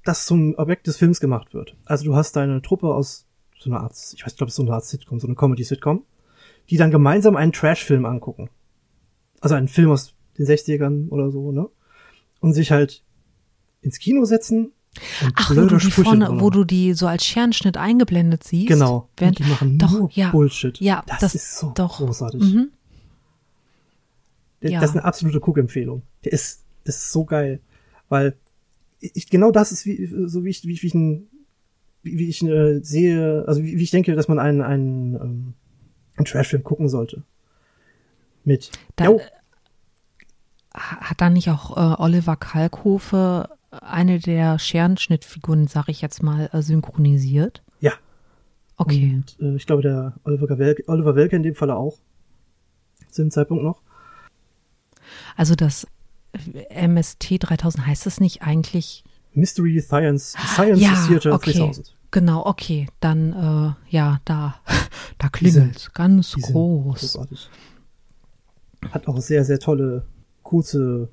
[0.04, 1.76] das zum Objekt des Films gemacht wird.
[1.86, 3.28] Also du hast deine Truppe aus
[3.60, 6.06] so einer Art, ich weiß, glaube, es ist so eine Art Sitcom, so eine Comedy-Sitcom,
[6.70, 8.50] die dann gemeinsam einen Trash-Film angucken.
[9.42, 11.70] Also einen Film aus den 60ern oder so, ne?
[12.40, 13.04] Und sich halt
[13.82, 14.72] ins Kino setzen.
[15.22, 18.68] Und Ach, wo du die vorne, wo du die so als Scherenschnitt eingeblendet siehst.
[18.68, 19.10] Genau.
[19.18, 20.80] Während, die machen doch, nur ja, Bullshit.
[20.80, 21.98] Ja, das, das ist so doch.
[21.98, 22.42] großartig.
[22.42, 22.72] Mhm.
[24.62, 24.82] Der, Ja.
[24.82, 26.02] Das ist eine absolute Cook-Empfehlung.
[26.26, 27.60] Der ist, das ist so geil.
[28.10, 28.36] Weil
[29.00, 31.28] ich, genau das ist wie, so wie ich, wie ich, wie ich, ein,
[32.04, 35.54] wie, wie ich äh, sehe, also wie, wie ich denke, dass man einen, einen, ähm,
[36.18, 37.24] einen Trashfilm gucken sollte.
[38.44, 39.22] Mit, Da, Jo,
[40.74, 46.62] Hat da nicht auch äh, Oliver Kalkofe eine der Scherenschnittfiguren, sag ich jetzt mal, äh,
[46.62, 47.64] synchronisiert?
[47.80, 47.94] Ja.
[48.78, 49.22] Okay.
[49.40, 51.98] Und äh, ich glaube, der Oliver Welke, Oliver Welke in dem Falle auch.
[53.10, 53.82] Zu dem Zeitpunkt noch.
[55.36, 55.88] Also das
[56.70, 59.04] MST 3000 heißt es nicht eigentlich?
[59.34, 61.54] Mystery Science, Science ja, Theater okay.
[61.54, 61.96] 3000.
[62.12, 62.88] Genau, okay.
[63.00, 64.56] Dann, äh, ja, da,
[65.18, 67.00] da klingelt ganz groß.
[67.00, 67.50] Großartig.
[68.92, 70.06] Hat auch sehr, sehr tolle,
[70.50, 71.10] kurze,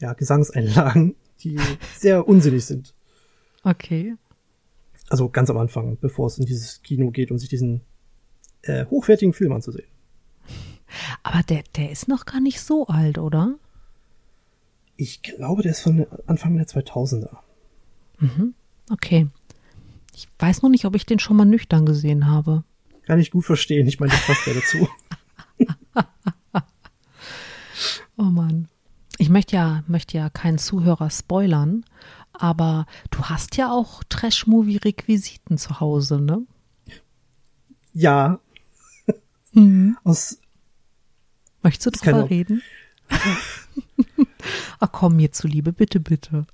[0.00, 1.60] ja, Gesangseinlagen, die
[1.98, 2.94] sehr unsinnig sind.
[3.64, 4.14] Okay.
[5.10, 7.82] Also ganz am Anfang, bevor es in dieses Kino geht, um sich diesen
[8.62, 9.88] äh, hochwertigen Film anzusehen.
[11.22, 13.56] Aber der, der ist noch gar nicht so alt, oder?
[14.96, 17.36] Ich glaube, der ist von Anfang der 2000er.
[18.90, 19.28] Okay.
[20.14, 22.64] Ich weiß noch nicht, ob ich den schon mal nüchtern gesehen habe.
[23.02, 23.86] Kann ich gut verstehen.
[23.86, 24.88] Ich meine, das passt ja dazu.
[28.16, 28.68] Oh Mann.
[29.18, 31.84] Ich möchte ja, möchte ja keinen Zuhörer spoilern,
[32.32, 36.42] aber du hast ja auch Trash-Movie-Requisiten zu Hause, ne?
[37.92, 38.38] Ja,
[39.54, 39.98] Mhm.
[40.02, 40.38] aus,
[41.62, 42.62] Möchtest du drüber reden?
[44.80, 46.46] Ach komm, mir zuliebe, bitte, bitte.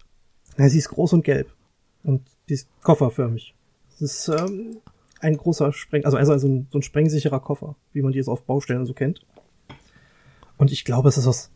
[0.57, 1.53] na, sie ist groß und gelb.
[2.03, 3.55] Und die ist kofferförmig.
[4.01, 4.79] Das ist ähm,
[5.21, 8.29] ein großer Spreng, also, also, also ein, so ein sprengsicherer Koffer, wie man die jetzt
[8.29, 9.25] auf Baustellen so kennt.
[10.59, 11.51] Und ich glaube, es ist aus,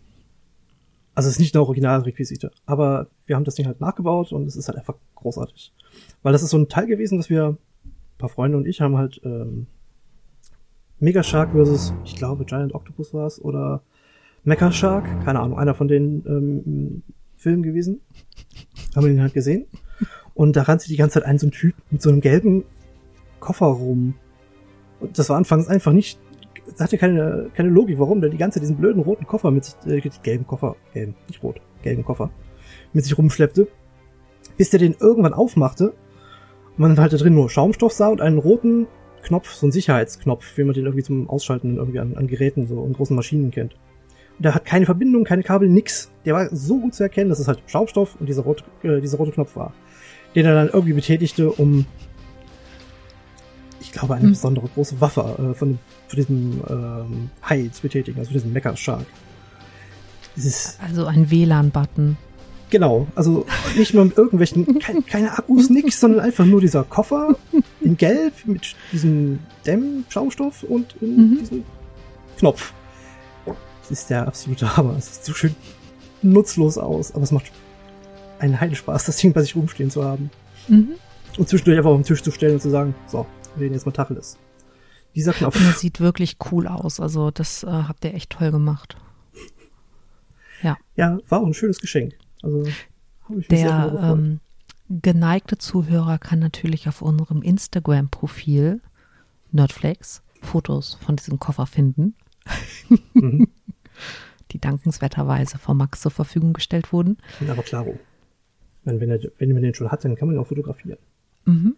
[1.14, 4.56] also es ist nicht eine Originalrequisite, aber wir haben das Ding halt nachgebaut und es
[4.56, 5.72] ist halt einfach großartig.
[6.22, 8.96] Weil das ist so ein Teil gewesen, dass wir, ein paar Freunde und ich haben
[8.96, 9.66] halt ähm,
[11.00, 13.82] Mega Shark versus, ich glaube, Giant Octopus war es, oder
[14.44, 17.02] Mecha Shark, keine Ahnung, einer von den ähm,
[17.36, 18.00] Filmen gewesen.
[18.94, 19.66] Haben wir den halt gesehen.
[20.34, 22.64] Und da rannte die ganze Zeit ein so ein Typ mit so einem gelben
[23.40, 24.14] Koffer rum.
[25.00, 26.20] Und das war anfangs einfach nicht,
[26.72, 29.64] das hatte keine, keine Logik, warum der die ganze Zeit diesen blöden roten Koffer mit
[29.64, 32.30] sich, äh, gelben Koffer, gelben, nicht rot, gelben Koffer,
[32.92, 33.68] mit sich rumschleppte,
[34.56, 35.90] bis der den irgendwann aufmachte
[36.76, 38.86] und man halt da drin nur Schaumstoff sah und einen roten
[39.22, 42.80] Knopf, so einen Sicherheitsknopf, wie man den irgendwie zum Ausschalten irgendwie an, an Geräten so
[42.80, 43.74] und großen Maschinen kennt.
[44.38, 46.10] Und der hat keine Verbindung, keine Kabel, nix.
[46.24, 49.18] Der war so gut zu erkennen, dass es halt Schaumstoff und dieser rote, äh, dieser
[49.18, 49.74] rote Knopf war,
[50.34, 51.86] den er dann irgendwie betätigte, um,
[53.92, 54.30] ich glaube, eine Hm.
[54.30, 55.78] besondere große Waffe äh, von,
[56.08, 59.04] von diesem ähm, Hai zu betätigen, also diesem Mecha Shark.
[60.36, 62.16] Dieses, Also ein WLAN-Button.
[62.70, 63.44] Genau, also
[63.76, 67.36] nicht mal mit irgendwelchen, kein, keine Akkus, nix, sondern einfach nur dieser Koffer
[67.82, 71.38] in Gelb mit diesem Dämm-Schaumstoff und in Mhm.
[71.40, 71.64] diesem
[72.38, 72.72] Knopf.
[73.82, 74.94] Das ist der absolute Hammer.
[74.96, 75.54] Es sieht so schön
[76.22, 77.52] nutzlos aus, aber es macht
[78.38, 80.30] einen Heidenspaß, das Ding bei sich rumstehen zu haben.
[80.68, 80.92] Mhm.
[81.36, 83.26] Und zwischendurch einfach auf den Tisch zu stellen und zu sagen, so,
[83.56, 84.38] wir reden jetzt mal Tacheles.
[85.14, 85.56] Dieser Knopf.
[85.56, 86.98] Und das sieht wirklich cool aus.
[87.00, 88.96] Also das äh, habt ihr echt toll gemacht.
[90.62, 90.76] Ja.
[90.96, 92.14] Ja, war auch ein schönes Geschenk.
[92.42, 94.40] Also habe ich mich Der ähm,
[94.88, 98.80] geneigte Zuhörer kann natürlich auf unserem Instagram-Profil
[99.50, 102.14] Nerdflex Fotos von diesem Koffer finden,
[103.14, 103.48] Mhm.
[104.50, 107.18] die dankenswerterweise von Max zur Verfügung gestellt wurden.
[107.48, 107.98] Aber klaro.
[108.84, 110.98] Wenn, wenn, er, wenn man den schon hat, dann kann man ihn auch fotografieren.
[111.44, 111.76] Mhm.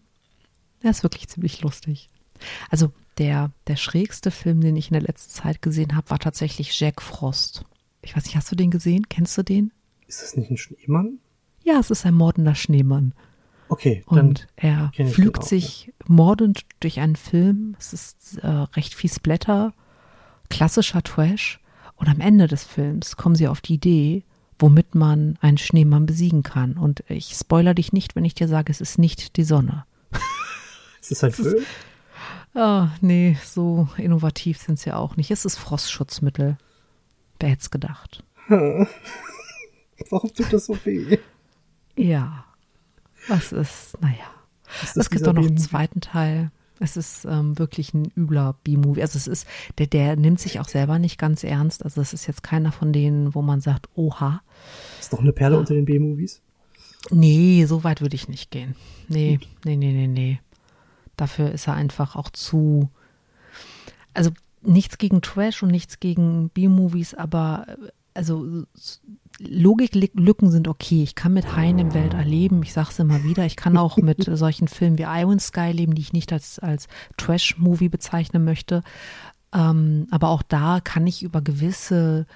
[0.84, 2.08] Der ist wirklich ziemlich lustig.
[2.70, 6.78] Also der, der schrägste Film, den ich in der letzten Zeit gesehen habe, war tatsächlich
[6.78, 7.64] Jack Frost.
[8.02, 9.08] Ich weiß nicht, hast du den gesehen?
[9.08, 9.72] Kennst du den?
[10.06, 11.18] Ist das nicht ein Schneemann?
[11.62, 13.14] Ja, es ist ein mordender Schneemann.
[13.68, 17.74] Okay, Und er pflügt auch, sich mordend durch einen Film.
[17.78, 19.72] Es ist äh, recht viel Splatter,
[20.50, 21.60] klassischer Trash.
[21.96, 24.24] Und am Ende des Films kommen sie auf die Idee,
[24.58, 26.74] womit man einen Schneemann besiegen kann.
[26.74, 29.86] Und ich spoiler dich nicht, wenn ich dir sage, es ist nicht die Sonne.
[31.10, 31.64] ist das ein Film?
[32.54, 35.30] Ah, nee, so innovativ sind sie auch nicht.
[35.30, 36.56] Es ist Frostschutzmittel.
[37.40, 38.22] Wer hätte es gedacht?
[38.48, 38.88] Warum
[40.32, 41.18] tut das so weh?
[41.96, 42.44] Ja.
[43.28, 44.30] Was ist, naja.
[44.82, 46.50] Ist Es gibt auch noch einen zweiten Teil.
[46.80, 49.02] Es ist ähm, wirklich ein übler B-Movie.
[49.02, 49.46] Also es ist,
[49.78, 51.84] der, der nimmt sich auch selber nicht ganz ernst.
[51.84, 54.42] Also es ist jetzt keiner von denen, wo man sagt, oha.
[55.00, 56.42] Ist doch eine Perle unter den B-Movies.
[57.10, 58.74] Nee, so weit würde ich nicht gehen.
[59.08, 60.40] Nee, nee, nee, nee, nee.
[61.16, 62.90] Dafür ist er einfach auch zu.
[64.12, 64.30] Also
[64.62, 68.64] nichts gegen Trash und nichts gegen B-Movies, aber äh, also
[69.40, 71.02] Logiklücken sind okay.
[71.02, 72.62] Ich kann mit Haien im Weltall leben.
[72.62, 73.44] Ich sag's immer wieder.
[73.44, 76.86] Ich kann auch mit solchen Filmen wie Iron Sky leben, die ich nicht als, als
[77.16, 78.82] Trash-Movie bezeichnen möchte.
[79.52, 82.26] Ähm, aber auch da kann ich über gewisse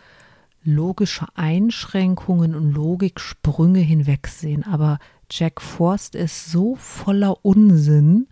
[0.69, 4.65] logische Einschränkungen und Logiksprünge hinwegsehen.
[4.65, 4.99] Aber
[5.31, 8.29] Jack Forst ist so voller Unsinn,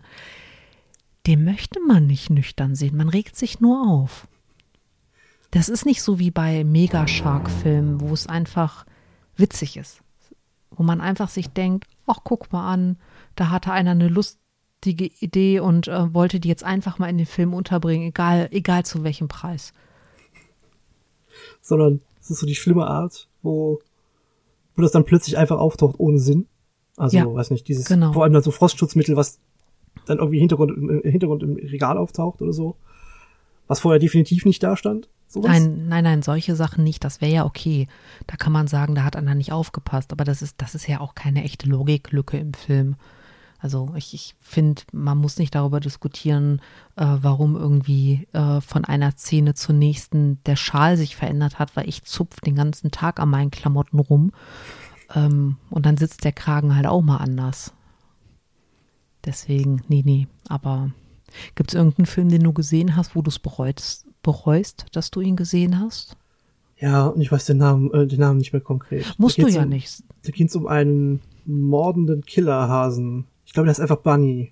[1.25, 2.95] den möchte man nicht nüchtern sehen.
[2.95, 4.27] Man regt sich nur auf.
[5.51, 8.85] Das ist nicht so wie bei Megashark-Filmen, wo es einfach
[9.35, 10.01] witzig ist.
[10.71, 12.97] Wo man einfach sich denkt, ach, guck mal an,
[13.35, 17.25] da hatte einer eine lustige Idee und äh, wollte die jetzt einfach mal in den
[17.25, 19.73] Film unterbringen, egal, egal zu welchem Preis.
[21.61, 23.79] Sondern es ist so die schlimme Art, wo,
[24.75, 26.47] wo das dann plötzlich einfach auftaucht ohne Sinn.
[26.97, 28.11] Also, Ja, weiß nicht, dieses, genau.
[28.11, 29.39] vor allem dann so Frostschutzmittel, was
[30.05, 32.75] dann irgendwie im Hintergrund, im Hintergrund im Regal auftaucht oder so.
[33.67, 35.09] Was vorher definitiv nicht da stand.
[35.27, 35.51] Sowas.
[35.51, 37.03] Nein, nein, nein, solche Sachen nicht.
[37.03, 37.87] Das wäre ja okay.
[38.27, 40.13] Da kann man sagen, da hat einer nicht aufgepasst.
[40.13, 42.95] Aber das ist, das ist ja auch keine echte Logiklücke im Film.
[43.59, 46.61] Also ich, ich finde, man muss nicht darüber diskutieren,
[46.95, 51.89] äh, warum irgendwie äh, von einer Szene zur nächsten der Schal sich verändert hat, weil
[51.89, 54.31] ich zupf den ganzen Tag an meinen Klamotten rum.
[55.15, 57.73] Ähm, und dann sitzt der Kragen halt auch mal anders.
[59.25, 60.27] Deswegen, nee, nee.
[60.47, 60.91] Aber
[61.55, 65.21] gibt es irgendeinen Film, den du gesehen hast, wo du es bereust, bereust, dass du
[65.21, 66.15] ihn gesehen hast?
[66.79, 69.15] Ja, und ich weiß den Namen, äh, den Namen nicht mehr konkret.
[69.17, 70.03] Musst du ja um, nicht.
[70.23, 73.25] Da geht es um einen mordenden Killerhasen.
[73.47, 74.51] Ich glaube, der ist einfach Bunny.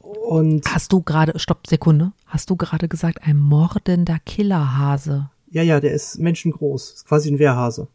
[0.00, 5.30] Und Hast du gerade, stopp, Sekunde, hast du gerade gesagt, ein mordender Killerhase?
[5.50, 6.92] ja, ja, der ist menschengroß.
[6.92, 7.88] Ist quasi ein Wehrhase.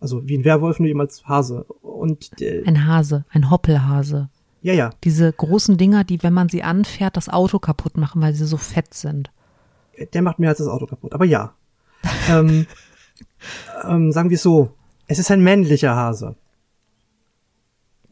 [0.00, 1.64] Also wie ein Werwolf, nur eben als Hase.
[1.82, 4.28] Und der, Ein Hase, ein Hoppelhase.
[4.62, 8.34] ja, ja, Diese großen Dinger, die, wenn man sie anfährt, das Auto kaputt machen, weil
[8.34, 9.30] sie so fett sind.
[10.12, 11.14] der macht mehr als das Auto kaputt.
[11.14, 11.54] Aber ja.
[12.28, 12.66] ähm,
[13.84, 14.70] ähm, sagen wir es so.
[15.06, 16.36] Es ist ein männlicher Hase.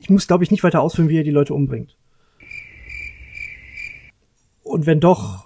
[0.02, 1.96] Ich muss, glaube ich, nicht weiter ausführen, wie er die Leute umbringt.
[4.64, 5.44] Und wenn doch,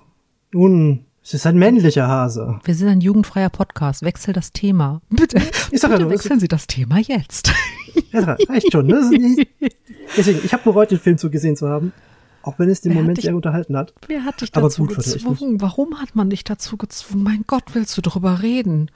[0.53, 2.59] nun, es ist ein männlicher Hase.
[2.65, 4.03] Wir sind ein jugendfreier Podcast.
[4.03, 5.03] Wechsel das Thema.
[5.11, 5.37] Bitte,
[5.71, 7.53] Ich sag bitte nur, es wechseln Sie das Thema jetzt.
[8.13, 8.87] Ja, reicht schon.
[8.87, 9.01] Ne?
[10.19, 11.93] Deswegen, ich habe bereut, den Film zu gesehen zu haben.
[12.43, 13.95] Auch wenn es den Wer Moment dich- sehr unterhalten hat.
[14.07, 15.61] Wer hat dich Aber dazu gut, gezwungen?
[15.63, 17.23] Warum hat man dich dazu gezwungen?
[17.25, 18.91] Mein Gott, willst du drüber reden?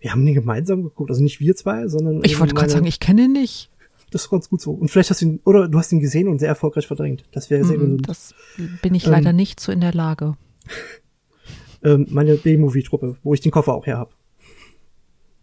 [0.00, 1.10] Wir haben den gemeinsam geguckt.
[1.10, 2.22] Also nicht wir zwei, sondern.
[2.24, 3.68] Ich wollte gerade sagen, ich kenne ihn nicht.
[4.10, 4.72] Das ist ganz gut so.
[4.72, 7.24] Und vielleicht hast du ihn, oder du hast ihn gesehen und sehr erfolgreich verdrängt.
[7.32, 8.08] Das wäre sehr Mm, gesund.
[8.08, 8.34] Das
[8.82, 10.36] bin ich Ähm, leider nicht so in der Lage.
[11.82, 14.12] ähm, meine B-Movie-Truppe, wo ich den Koffer auch her habe.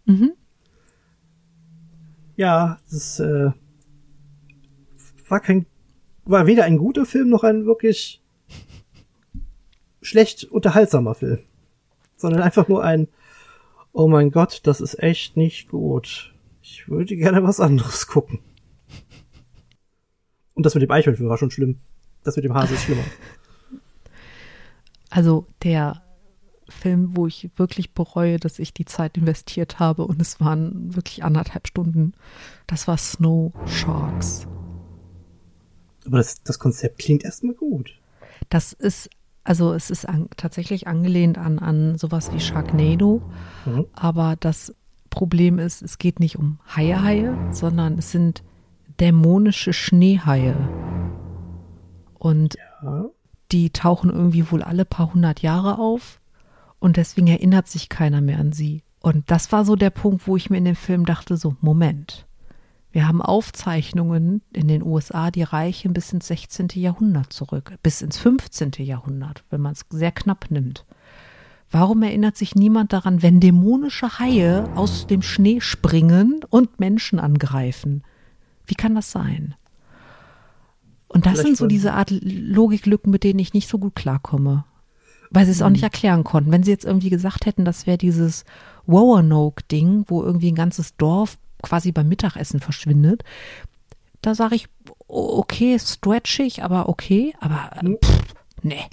[0.06, 0.34] Mhm.
[2.38, 3.52] Ja, das äh,
[5.30, 5.66] war kein,
[6.26, 8.22] war weder ein guter Film noch ein wirklich
[10.02, 11.40] schlecht unterhaltsamer Film,
[12.18, 13.08] sondern einfach nur ein,
[13.94, 16.34] oh mein Gott, das ist echt nicht gut.
[16.62, 18.40] Ich würde gerne was anderes gucken.
[20.56, 21.78] Und das mit dem Eichhörnchen war schon schlimm.
[22.24, 23.04] Das mit dem Hase ist schlimmer.
[25.10, 26.02] Also der
[26.68, 31.24] Film, wo ich wirklich bereue, dass ich die Zeit investiert habe und es waren wirklich
[31.24, 32.14] anderthalb Stunden.
[32.68, 34.48] Das war Snow Sharks.
[36.06, 37.92] Aber das, das Konzept klingt erstmal gut.
[38.50, 39.10] Das ist,
[39.44, 43.22] also es ist an, tatsächlich angelehnt an, an sowas wie Sharknado,
[43.66, 43.86] Mhm.
[43.94, 44.74] aber das
[45.10, 48.44] Problem ist, es geht nicht um Haie-Haie, sondern es sind
[49.00, 50.56] dämonische Schneehaie.
[52.18, 53.06] Und Ja.
[53.52, 56.20] die tauchen irgendwie wohl alle paar hundert Jahre auf
[56.80, 58.84] und deswegen erinnert sich keiner mehr an sie.
[59.02, 62.26] Und das war so der Punkt, wo ich mir in dem Film dachte, so, Moment.
[62.92, 66.70] Wir haben Aufzeichnungen in den USA, die reichen bis ins 16.
[66.76, 68.72] Jahrhundert zurück, bis ins 15.
[68.80, 70.86] Jahrhundert, wenn man es sehr knapp nimmt.
[71.70, 78.04] Warum erinnert sich niemand daran, wenn dämonische Haie aus dem Schnee springen und Menschen angreifen?
[78.68, 79.56] Wie kann das sein?
[81.08, 84.66] Und das Vielleicht sind so diese Art Logiklücken, mit denen ich nicht so gut klarkomme.
[85.32, 86.52] Weil sie es auch nicht erklären konnten.
[86.52, 88.46] Wenn sie jetzt irgendwie gesagt hätten, das wäre dieses
[88.88, 93.24] Roanoke-Ding, wo irgendwie ein ganzes Dorf quasi beim Mittagessen verschwindet,
[94.22, 94.68] da sage ich,
[95.08, 97.98] okay, stretchig, aber okay, aber äh, Mhm.
[98.04, 98.24] pff,
[98.64, 98.84] nee.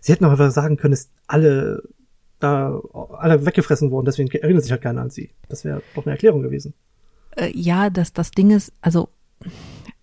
[0.00, 1.82] Sie hätten auch einfach sagen können, dass alle
[2.38, 2.78] da
[3.18, 5.30] alle weggefressen wurden, deswegen erinnert sich halt keiner an sie.
[5.48, 6.74] Das wäre doch eine Erklärung gewesen.
[7.36, 9.08] Äh, ja, das, das Ding ist, also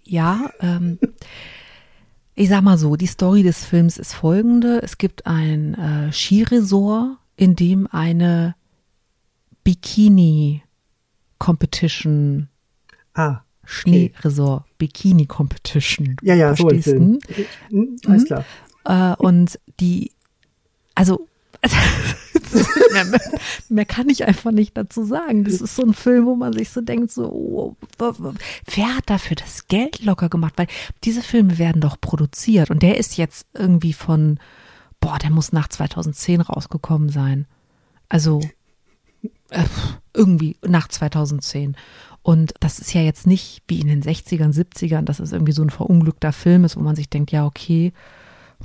[0.03, 0.99] ja, ähm,
[2.35, 4.81] ich sag mal so, die Story des Films ist folgende.
[4.83, 8.55] Es gibt ein äh, Skiresort, in dem eine
[9.63, 12.47] Bikini-Competition,
[13.13, 16.15] Ah, Schneeresort, Bikini-Competition.
[16.21, 17.19] ja, ja, so verstehst Film.
[17.19, 17.45] du?
[17.69, 18.45] Hm, Alles klar.
[18.85, 20.11] Äh, und die,
[20.95, 21.27] also,
[22.93, 25.43] mehr, mehr, mehr kann ich einfach nicht dazu sagen.
[25.43, 29.35] Das ist so ein Film, wo man sich so denkt, so, oh, wer hat dafür
[29.35, 30.53] das Geld locker gemacht?
[30.57, 30.67] Weil
[31.03, 34.39] diese Filme werden doch produziert und der ist jetzt irgendwie von,
[34.99, 37.47] boah, der muss nach 2010 rausgekommen sein.
[38.09, 38.41] Also,
[39.49, 39.63] äh,
[40.13, 41.75] irgendwie nach 2010.
[42.23, 45.63] Und das ist ja jetzt nicht wie in den 60ern, 70ern, dass es irgendwie so
[45.63, 47.93] ein verunglückter Film ist, wo man sich denkt, ja, okay,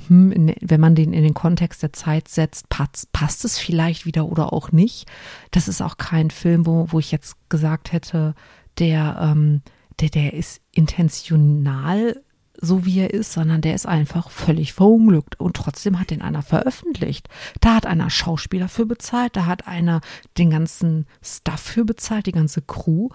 [0.07, 4.05] hm, in, wenn man den in den Kontext der Zeit setzt, passt, passt es vielleicht
[4.05, 5.07] wieder oder auch nicht.
[5.51, 8.35] Das ist auch kein Film, wo, wo ich jetzt gesagt hätte,
[8.79, 9.61] der, ähm,
[9.99, 12.21] der, der ist intentional
[12.59, 15.39] so wie er ist, sondern der ist einfach völlig verunglückt.
[15.39, 17.29] Und trotzdem hat den einer veröffentlicht.
[17.61, 20.01] Da hat einer Schauspieler für bezahlt, da hat einer
[20.37, 23.09] den ganzen Stuff für bezahlt, die ganze Crew.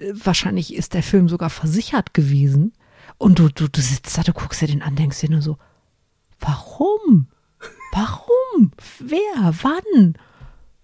[0.00, 2.72] Äh, Wahrscheinlich ist der Film sogar versichert gewesen.
[3.18, 5.56] Und du, du, du sitzt da, du guckst dir den an, denkst dir nur so,
[6.40, 7.28] warum?
[7.92, 8.72] Warum?
[9.00, 9.54] Wer?
[9.62, 10.14] Wann?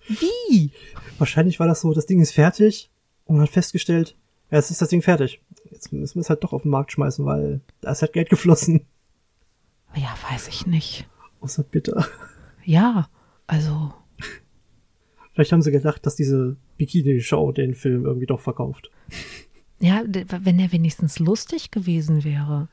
[0.06, 0.72] Wie?
[1.18, 2.90] Wahrscheinlich war das so, das Ding ist fertig
[3.24, 4.16] und man hat festgestellt,
[4.50, 5.40] ja, jetzt ist das Ding fertig.
[5.70, 8.30] Jetzt müssen wir es halt doch auf den Markt schmeißen, weil da ist halt Geld
[8.30, 8.86] geflossen.
[9.94, 11.06] Ja, weiß ich nicht.
[11.40, 12.06] Außer bitter.
[12.64, 13.08] Ja,
[13.46, 13.92] also,
[15.34, 18.90] Vielleicht haben sie gedacht, dass diese Bikini-Show den Film irgendwie doch verkauft.
[19.80, 22.68] Ja, wenn er wenigstens lustig gewesen wäre.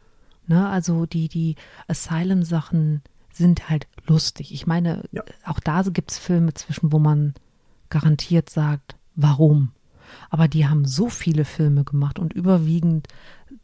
[0.47, 1.55] Ne, also die, die
[1.87, 3.01] Asylum-Sachen
[3.33, 4.53] sind halt lustig.
[4.53, 5.23] Ich meine, Ja.
[5.45, 7.33] auch da gibt's Filme zwischen, wo man
[7.89, 9.71] garantiert sagt, warum.
[10.29, 13.07] Aber die haben so viele Filme gemacht und überwiegend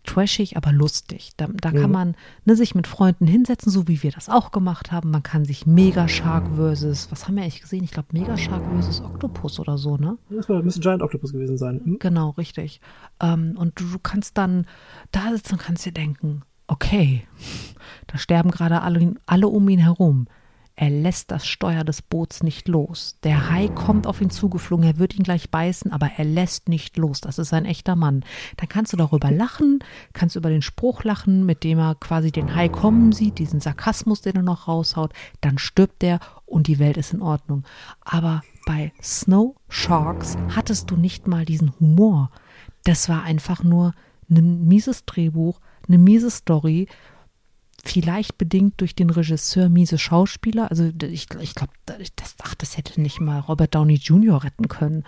[0.06, 1.32] trashig, aber lustig.
[1.36, 1.92] Da, da kann Mhm.
[1.92, 5.12] man ne, sich mit Freunden hinsetzen, so wie wir das auch gemacht haben.
[5.12, 7.84] Man kann sich Mega Shark versus, was haben wir eigentlich gesehen?
[7.84, 10.18] Ich glaube Mega Shark versus Octopus oder so, ne?
[10.30, 11.82] Das müsste Giant Octopus gewesen sein.
[11.84, 12.00] Hm?
[12.00, 12.80] Genau, richtig.
[13.20, 14.66] Ähm, und du, du kannst dann
[15.12, 17.28] da sitzen und kannst dir denken, okay,
[18.08, 20.28] da sterben gerade alle, alle um ihn herum.
[20.80, 23.18] Er lässt das Steuer des Boots nicht los.
[23.24, 26.98] Der Hai kommt auf ihn zugeflogen, er wird ihn gleich beißen, aber er lässt nicht
[26.98, 27.20] los.
[27.20, 28.24] Das ist ein echter Mann.
[28.58, 29.80] Dann kannst du darüber lachen,
[30.14, 34.22] kannst über den Spruch lachen, mit dem er quasi den Hai kommen sieht, diesen Sarkasmus,
[34.22, 35.14] den er noch raushaut.
[35.42, 37.64] Dann stirbt er und die Welt ist in Ordnung.
[38.02, 42.30] Aber bei Snow Sharks hattest du nicht mal diesen Humor.
[42.84, 43.96] Das war einfach nur
[44.30, 46.88] ein mieses Drehbuch, eine miese Story,
[47.84, 50.70] vielleicht bedingt durch den Regisseur miese Schauspieler.
[50.70, 54.44] Also ich, ich glaube, das, ach, das hätte nicht mal Robert Downey Jr.
[54.44, 55.04] retten können.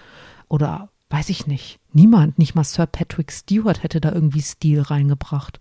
[0.47, 1.79] Oder weiß ich nicht.
[1.93, 5.59] Niemand, nicht mal Sir Patrick Stewart hätte da irgendwie Stil reingebracht.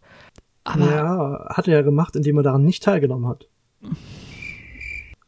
[0.65, 3.49] Aber ja, hat er ja gemacht, indem er daran nicht teilgenommen hat.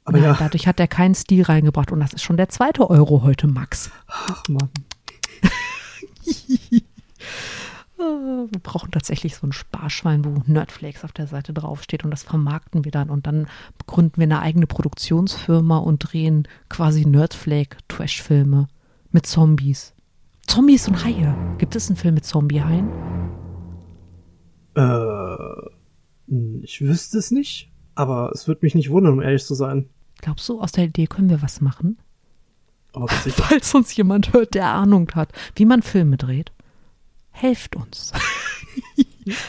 [0.04, 1.92] Aber nein, ja, dadurch hat er keinen Stil reingebracht.
[1.92, 3.90] Und das ist schon der zweite Euro heute, Max.
[4.06, 4.68] ach man.
[8.00, 12.84] Wir brauchen tatsächlich so ein Sparschwein, wo Nerdflakes auf der Seite draufsteht und das vermarkten
[12.84, 13.46] wir dann und dann
[13.86, 18.68] gründen wir eine eigene Produktionsfirma und drehen quasi Nerdflake-Trash-Filme
[19.10, 19.94] mit Zombies.
[20.46, 21.34] Zombies und Haie.
[21.58, 22.88] Gibt es einen Film mit Zombie-Haien?
[24.74, 29.88] Äh, ich wüsste es nicht, aber es würde mich nicht wundern, um ehrlich zu sein.
[30.22, 31.98] Glaubst du, aus der Idee können wir was machen?
[32.92, 33.42] Aber sicher.
[33.42, 36.52] Falls uns jemand hört, der Ahnung hat, wie man Filme dreht,
[37.40, 38.12] helft uns.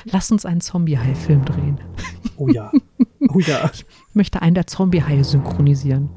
[0.06, 1.80] Lass uns einen Zombie-Hai-Film drehen.
[2.38, 2.72] Oh ja.
[3.30, 3.70] Oh ja.
[4.10, 6.10] Ich möchte einen der Zombie-Haie synchronisieren.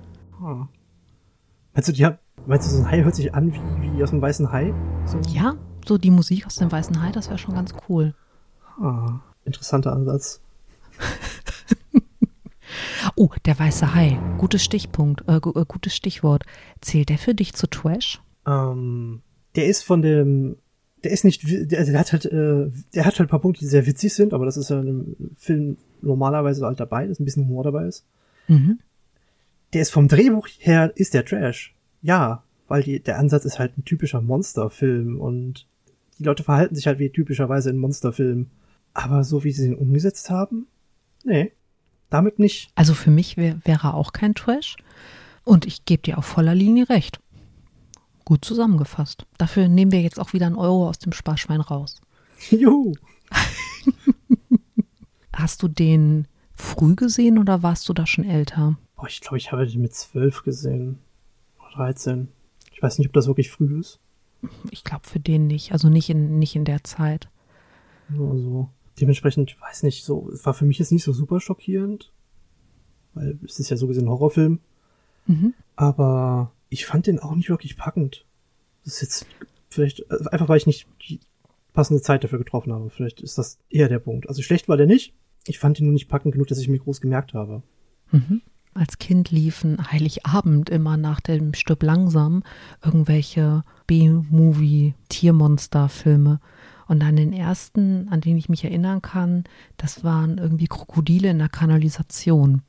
[0.43, 0.66] Ah.
[1.72, 4.12] Meinst du, die haben, Meinst du, so ein Hai hört sich an wie, wie aus
[4.12, 4.75] einem weißen Hai?
[5.07, 5.18] So?
[5.29, 5.57] Ja,
[5.87, 8.14] so die Musik aus dem Weißen Hai, das wäre schon ganz cool.
[8.81, 10.41] Ah, interessanter Ansatz.
[13.16, 14.18] Oh, der Weiße Hai.
[14.39, 16.45] Gutes Stichpunkt, äh, äh, gutes Stichwort.
[16.81, 18.20] Zählt der für dich zu Trash?
[18.47, 19.22] Ähm,
[19.55, 20.57] der ist von dem,
[21.05, 23.67] der ist nicht, der, der hat halt, äh, der hat halt ein paar Punkte, die
[23.67, 27.25] sehr witzig sind, aber das ist ja in einem Film normalerweise halt dabei, dass ein
[27.25, 28.05] bisschen Humor dabei ist.
[28.49, 28.79] Mhm.
[29.73, 31.75] Der ist vom Drehbuch her, ist der Trash.
[32.03, 35.67] Ja, weil die, der Ansatz ist halt ein typischer Monsterfilm und
[36.19, 38.51] die Leute verhalten sich halt wie typischerweise in Monsterfilmen.
[38.95, 40.69] Aber so wie sie ihn umgesetzt haben,
[41.25, 41.53] nee,
[42.09, 42.71] damit nicht.
[42.77, 44.77] Also für mich wär, wäre er auch kein Trash.
[45.43, 47.21] Und ich gebe dir auf voller Linie recht.
[48.25, 49.27] Gut zusammengefasst.
[49.39, 52.01] Dafür nehmen wir jetzt auch wieder einen Euro aus dem Sparschwein raus.
[52.51, 52.95] Juhu.
[55.33, 58.77] Hast du den früh gesehen oder warst du da schon älter?
[58.97, 60.99] Boah, ich glaube, ich habe den mit zwölf gesehen.
[61.59, 62.29] Oder 13.
[62.72, 64.01] Ich weiß nicht, ob das wirklich früh ist.
[64.70, 65.72] Ich glaube für den nicht.
[65.72, 67.29] Also nicht in, nicht in der Zeit.
[68.09, 68.68] Nur so.
[69.01, 72.12] Dementsprechend, ich weiß nicht, so, es war für mich jetzt nicht so super schockierend.
[73.14, 74.61] Weil es ist ja so gesehen ein Horrorfilm.
[75.27, 75.55] Mhm.
[75.77, 78.27] Aber ich fand den auch nicht wirklich packend.
[78.85, 79.27] Das ist jetzt
[79.70, 81.20] vielleicht, also einfach weil ich nicht die
[81.72, 82.91] passende Zeit dafür getroffen habe.
[82.91, 84.29] Vielleicht ist das eher der Punkt.
[84.29, 85.14] Also schlecht war der nicht.
[85.47, 87.62] Ich fand ihn nur nicht packend genug, dass ich mir groß gemerkt habe.
[88.11, 88.43] Mhm.
[88.75, 92.43] Als Kind liefen Heiligabend immer nach dem Stück langsam
[92.85, 96.41] irgendwelche B-Movie-Tiermonster-Filme.
[96.89, 99.45] Und an den ersten, an den ich mich erinnern kann,
[99.77, 102.62] das waren irgendwie Krokodile in der Kanalisation.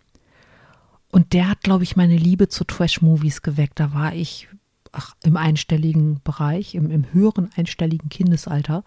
[1.15, 3.79] Und der hat, glaube ich, meine Liebe zu Trash-Movies geweckt.
[3.79, 4.49] Da war ich
[4.91, 8.83] ach, im einstelligen Bereich, im, im höheren einstelligen Kindesalter.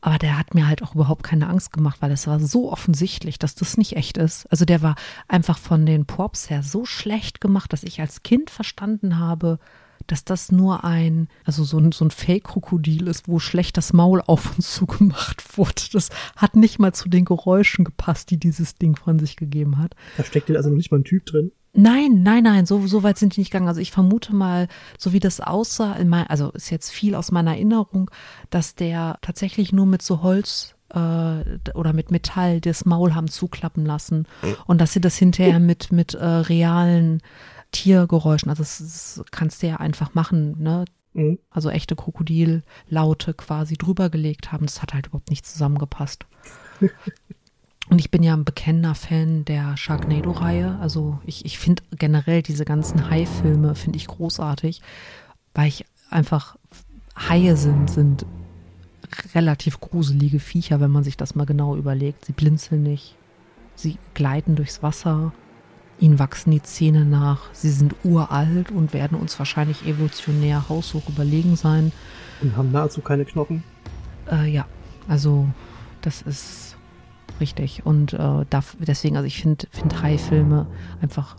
[0.00, 3.40] Aber der hat mir halt auch überhaupt keine Angst gemacht, weil es war so offensichtlich,
[3.40, 4.46] dass das nicht echt ist.
[4.46, 4.94] Also der war
[5.26, 9.58] einfach von den Props her so schlecht gemacht, dass ich als Kind verstanden habe,
[10.06, 14.20] dass das nur ein, also so ein, so ein Fake-Krokodil ist, wo schlecht das Maul
[14.20, 15.82] auf und zu gemacht wurde.
[15.92, 19.94] Das hat nicht mal zu den Geräuschen gepasst, die dieses Ding von sich gegeben hat.
[20.16, 21.52] Da steckt also noch nicht mal ein Typ drin.
[21.78, 23.68] Nein, nein, nein, so, so weit sind die nicht gegangen.
[23.68, 27.30] Also ich vermute mal, so wie das aussah, in mein, also ist jetzt viel aus
[27.30, 28.10] meiner Erinnerung,
[28.48, 30.98] dass der tatsächlich nur mit so Holz äh,
[31.74, 34.26] oder mit Metall das Maul haben zuklappen lassen
[34.66, 37.20] und dass sie das hinterher mit, mit äh, realen
[37.76, 40.86] Tiergeräuschen, also das, das kannst du ja einfach machen, ne?
[41.12, 41.38] Mhm.
[41.50, 44.64] Also echte Krokodillaute quasi drüber gelegt haben.
[44.64, 46.24] Das hat halt überhaupt nicht zusammengepasst.
[47.88, 50.78] Und ich bin ja ein bekennender Fan der Sharknado-Reihe.
[50.80, 54.80] Also ich, ich finde generell diese ganzen Hai-Filme finde ich großartig,
[55.54, 56.56] weil ich einfach
[57.16, 58.26] Haie sind, sind
[59.34, 62.24] relativ gruselige Viecher, wenn man sich das mal genau überlegt.
[62.24, 63.16] Sie blinzeln nicht,
[63.76, 65.32] sie gleiten durchs Wasser,
[66.00, 71.56] ihnen wachsen die Zähne nach, sie sind uralt und werden uns wahrscheinlich evolutionär haushoch überlegen
[71.56, 71.92] sein.
[72.42, 73.62] Und haben nahezu keine Knochen.
[74.30, 74.66] Äh, ja,
[75.08, 75.48] also
[76.02, 76.76] das ist
[77.40, 77.84] richtig.
[77.84, 80.66] Und äh, darf, deswegen, also ich finde find Hai-Filme
[81.00, 81.36] einfach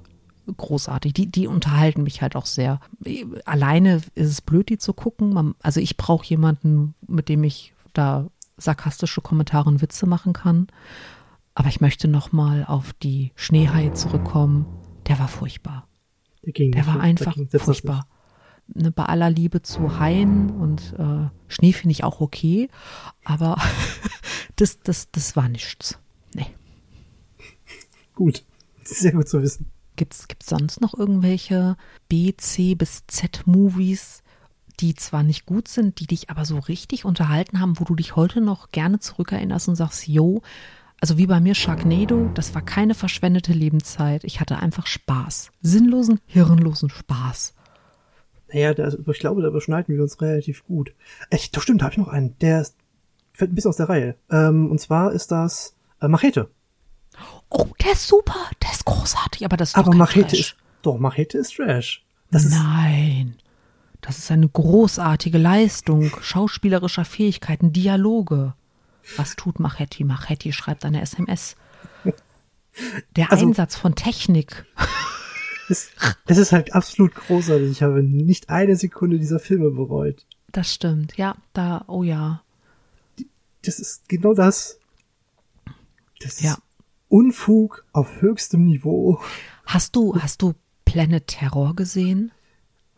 [0.56, 1.14] großartig.
[1.14, 2.80] Die, die unterhalten mich halt auch sehr.
[3.46, 5.34] Alleine ist es blöd, die zu gucken.
[5.34, 8.28] Man, also ich brauche jemanden, mit dem ich da
[8.58, 10.68] sarkastische Kommentare und Witze machen kann.
[11.58, 14.68] Aber ich möchte noch mal auf die Schneehaie zurückkommen.
[15.08, 15.88] Der war furchtbar.
[16.46, 17.52] Der, ging Der war Der einfach nicht.
[17.58, 18.08] furchtbar.
[18.68, 22.70] Ne, bei aller Liebe zu Haien und äh, Schnee finde ich auch okay,
[23.24, 23.60] aber
[24.56, 25.98] das, das, das war nichts.
[26.36, 26.46] Nee.
[28.14, 28.46] Gut.
[28.84, 29.72] Sehr gut zu wissen.
[29.96, 31.76] Gibt's, gibt's sonst noch irgendwelche
[32.08, 34.22] B, C bis Z-Movies,
[34.80, 38.16] die zwar nicht gut sind, die dich aber so richtig unterhalten haben, wo du dich
[38.16, 40.44] heute noch gerne zurückerinnerst und sagst, yo,
[41.00, 44.24] also wie bei mir Sharknado, das war keine verschwendete Lebenszeit.
[44.24, 45.52] Ich hatte einfach Spaß.
[45.62, 47.54] Sinnlosen, hirnlosen Spaß.
[48.52, 50.94] Naja, da, ich glaube, da überschneiden wir uns relativ gut.
[51.30, 52.38] Echt, doch stimmt, da habe ich noch einen.
[52.40, 52.76] Der ist,
[53.34, 54.16] fällt ein bisschen aus der Reihe.
[54.32, 56.50] Ähm, und zwar ist das äh, Machete.
[57.50, 60.40] Oh, der ist super, der ist großartig, aber das ist Aber doch Machete Trash.
[60.40, 62.06] ist, doch, Machete ist Trash.
[62.32, 63.36] Das ist, Nein,
[64.02, 68.54] das ist eine großartige Leistung schauspielerischer Fähigkeiten, Dialoge.
[69.16, 70.04] Was tut Machetti?
[70.04, 71.56] Machetti schreibt eine SMS.
[73.16, 74.66] Der Also- Einsatz von Technik.
[75.68, 75.90] das,
[76.26, 77.72] das ist halt absolut großartig.
[77.72, 80.26] Ich habe nicht eine Sekunde dieser Filme bereut.
[80.52, 82.42] Das stimmt, ja, da, oh ja.
[83.64, 84.80] Das ist genau das.
[86.22, 86.54] Das Ja.
[86.54, 86.62] ist
[87.10, 89.22] Unfug auf höchstem Niveau.
[89.66, 90.54] Hast du, hast du
[90.86, 92.32] Planet Terror gesehen?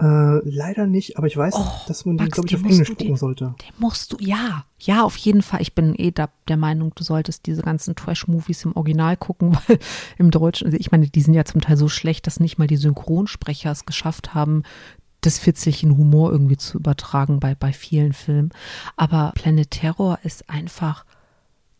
[0.02, 3.18] Äh, leider nicht, aber ich weiß, Oh, dass man den, glaube ich, auf Englisch gucken
[3.18, 3.56] sollte.
[3.62, 5.62] Den musst du, ja, ja, auf jeden Fall.
[5.62, 9.78] Ich bin eh da, der Meinung, du solltest diese ganzen Trash-Movies im Original gucken, weil
[10.18, 12.68] im Deutschen, also ich meine, die sind ja zum Teil so schlecht, dass nicht mal
[12.68, 14.64] die Synchronsprecher es geschafft haben,
[15.26, 18.52] disfitzigen Humor irgendwie zu übertragen bei, bei vielen Filmen.
[18.96, 21.04] Aber Planet Terror ist einfach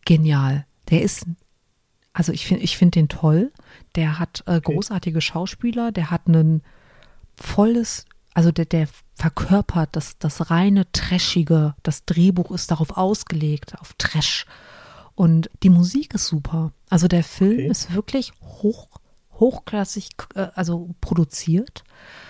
[0.04, 0.66] genial.
[0.90, 1.24] Der ist,
[2.12, 3.50] also ich finde ich finde den toll.
[3.94, 4.74] Der hat äh, Okay.
[4.74, 6.62] großartige Schauspieler, der hat ein
[7.40, 11.74] volles, also der, der verkörpert das, das reine Trashige.
[11.82, 14.46] Das Drehbuch ist darauf ausgelegt, auf Trash.
[15.14, 16.72] Und die Musik ist super.
[16.88, 17.66] Also der Film Okay.
[17.68, 18.88] ist wirklich hoch,
[19.34, 21.84] hochklassig, äh, also produziert.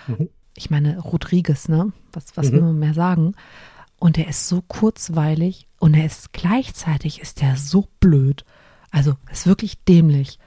[0.07, 0.29] Mhm.
[0.55, 1.93] Ich meine, Rodriguez, ne?
[2.11, 2.51] Was, was Mhm.
[2.53, 3.35] will man mehr sagen?
[3.97, 8.43] Und er ist so kurzweilig und er ist gleichzeitig ist er so blöd.
[8.89, 10.39] Also ist wirklich dämlich.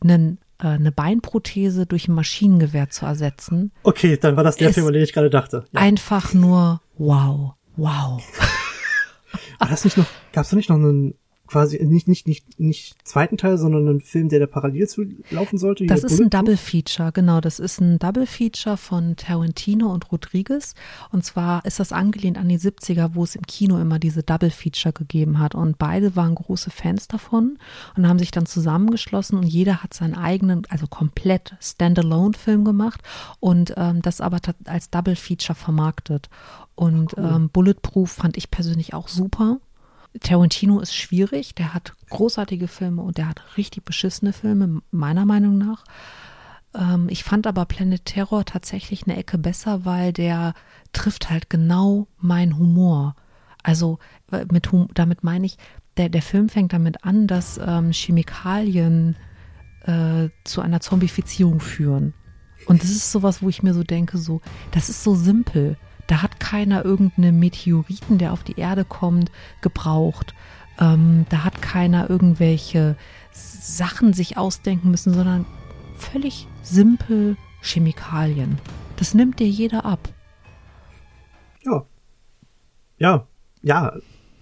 [0.00, 4.86] Einen, eine Beinprothese durch ein Maschinengewehr zu ersetzen, Okay, dann war das der Es- Film,
[4.86, 5.64] an den ich gerade dachte.
[5.72, 5.80] Ja.
[5.80, 8.22] einfach nur wow, wow.
[9.58, 11.14] War das nicht noch, gab's da nicht noch einen,
[11.48, 15.58] quasi, nicht, nicht, nicht, nicht zweiten Teil, sondern einen Film, der da parallel zu laufen
[15.58, 15.86] sollte?
[15.86, 16.30] Das ist ein?
[16.30, 17.40] Double Feature, genau.
[17.40, 20.74] Das ist ein Double Feature von Tarantino und Rodriguez.
[21.10, 24.50] Und zwar ist das angelehnt an die 70er, wo es im Kino immer diese Double
[24.50, 25.54] Feature gegeben hat.
[25.54, 27.58] Und beide waren große Fans davon
[27.96, 33.00] und haben sich dann zusammengeschlossen und jeder hat seinen eigenen, also komplett Standalone-Film gemacht
[33.40, 36.28] und ähm, das aber als Double Feature vermarktet.
[36.74, 39.58] Und ähm, Bulletproof fand ich persönlich auch super.
[40.20, 45.58] Tarantino ist schwierig, der hat großartige Filme und der hat richtig beschissene Filme, meiner Meinung
[45.58, 45.84] nach.
[46.74, 50.54] Ähm, ich fand aber Planet Terror tatsächlich eine Ecke besser, weil der
[50.92, 53.16] trifft halt genau meinen Humor.
[53.62, 53.98] Also
[54.32, 55.58] äh, mit hum damit meine ich,
[55.96, 59.16] der, der Film fängt damit an, dass ähm, Chemikalien
[59.82, 62.14] äh, zu einer Zombifizierung führen.
[62.66, 64.40] Und das ist sowas, wo ich mir so denke, so,
[64.72, 65.76] das ist so simpel.
[66.08, 69.30] Da hat keiner irgendeinen Meteoriten, der auf die Erde kommt,
[69.60, 70.34] gebraucht.
[70.80, 72.96] Ähm, da hat keiner irgendwelche
[73.30, 75.46] Sachen sich ausdenken müssen, sondern
[75.96, 78.58] völlig simpel Chemikalien.
[78.96, 80.08] Das nimmt dir jeder ab.
[81.62, 81.84] Ja.
[82.96, 83.26] Ja,
[83.62, 83.92] ja,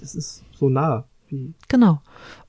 [0.01, 2.01] das ist so nah wie Genau.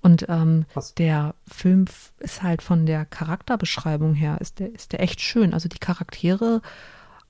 [0.02, 0.94] Und ähm, Was?
[0.94, 1.86] der Film
[2.20, 5.54] ist halt von der Charakterbeschreibung her, ist der, ist der echt schön.
[5.54, 6.62] Also die Charaktere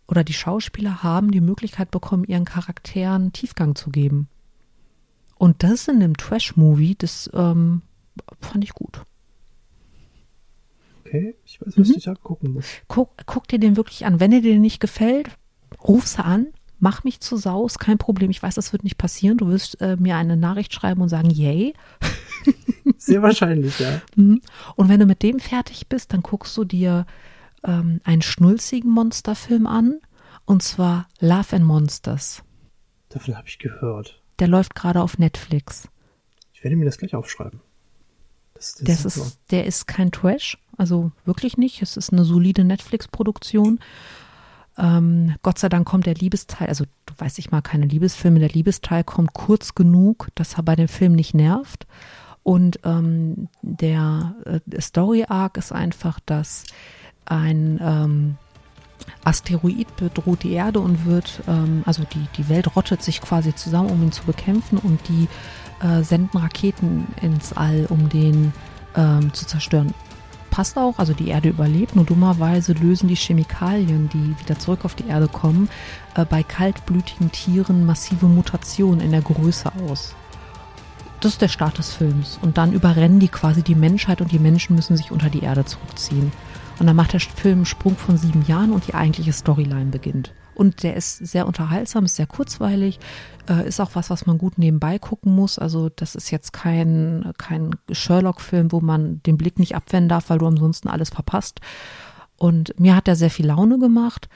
[0.07, 4.27] oder die Schauspieler haben die Möglichkeit bekommen, ihren Charakteren Tiefgang zu geben.
[5.37, 7.81] Und das in einem Trash-Movie, das ähm,
[8.39, 9.01] fand ich gut.
[11.05, 11.93] Okay, ich weiß, was Mhm.
[11.97, 12.65] ich da gucken muss.
[12.87, 14.19] Guck, guck dir den wirklich an.
[14.19, 15.29] Wenn er dir nicht gefällt,
[15.87, 16.47] ruf sie an,
[16.79, 18.29] mach mich zu Sau, ist kein Problem.
[18.29, 19.37] Ich weiß, das wird nicht passieren.
[19.37, 21.73] Du wirst äh, mir eine Nachricht schreiben und sagen, yay.
[22.97, 24.01] Sehr wahrscheinlich, ja.
[24.15, 24.41] Mhm.
[24.75, 27.05] Und wenn du mit dem fertig bist, dann guckst du dir
[27.63, 29.99] ähm, einen schnulzigen Monsterfilm an.
[30.45, 32.43] Und zwar Love and Monsters.
[33.09, 34.21] Davon habe ich gehört.
[34.39, 35.89] Der läuft gerade auf Netflix.
[36.53, 37.61] Ich werde mir das gleich aufschreiben.
[38.53, 39.27] Das, das super.
[39.27, 41.81] ist, der ist kein Trash, also wirklich nicht.
[41.81, 43.79] Es ist eine solide Netflix-Produktion.
[44.77, 48.49] Ähm, Gott sei Dank kommt der Liebesteil, also du weißt, ich mag keine Liebesfilme, der
[48.49, 51.87] Liebesteil kommt kurz genug, dass er bei dem Film nicht nervt.
[52.43, 56.63] Und ähm, der äh, Story-Arc ist einfach, dass
[57.27, 58.37] ein ähm,
[59.23, 63.89] Asteroid bedroht die Erde und wird, ähm, also die, die Welt rottet sich quasi zusammen,
[63.89, 65.27] um ihn zu bekämpfen und die
[65.85, 68.53] äh, senden Raketen ins All, um den
[68.95, 69.93] ähm, zu zerstören.
[70.49, 74.95] Passt auch, also die Erde überlebt, nur dummerweise lösen die Chemikalien, die wieder zurück auf
[74.95, 75.69] die Erde kommen,
[76.15, 80.15] äh, bei kaltblütigen Tieren massive Mutationen in der Größe aus.
[81.19, 82.39] Das ist der Start des Films.
[82.41, 85.65] Und dann überrennen die quasi die Menschheit und die Menschen müssen sich unter die Erde
[85.65, 86.31] zurückziehen.
[86.79, 90.33] Und dann macht der Film einen Sprung von sieben Jahren und die eigentliche Storyline beginnt.
[90.53, 92.99] Und der ist sehr unterhaltsam, ist sehr kurzweilig,
[93.47, 95.59] äh, ist auch was, was man gut nebenbei gucken muss.
[95.59, 100.39] Also das ist jetzt kein, kein Sherlock-Film, wo man den Blick nicht abwenden darf, weil
[100.39, 101.61] du ansonsten alles verpasst.
[102.37, 104.29] Und mir hat er sehr viel Laune gemacht.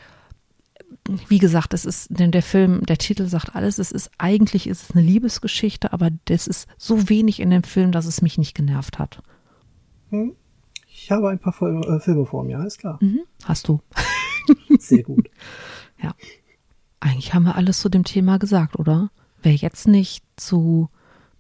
[1.28, 4.84] Wie gesagt, es ist, denn der Film, der Titel sagt alles, es ist, eigentlich ist
[4.84, 8.54] es eine Liebesgeschichte, aber das ist so wenig in dem Film, dass es mich nicht
[8.54, 9.24] genervt hat.
[10.10, 10.36] Hm?
[11.04, 12.98] Ich habe ein paar äh, Filme vor mir, alles klar.
[13.02, 13.22] Mhm.
[13.46, 13.80] Hast du?
[14.80, 15.30] Sehr gut.
[16.02, 16.14] Ja.
[17.00, 19.10] Eigentlich haben wir alles zu dem Thema gesagt, oder?
[19.42, 20.90] Wer jetzt nicht zu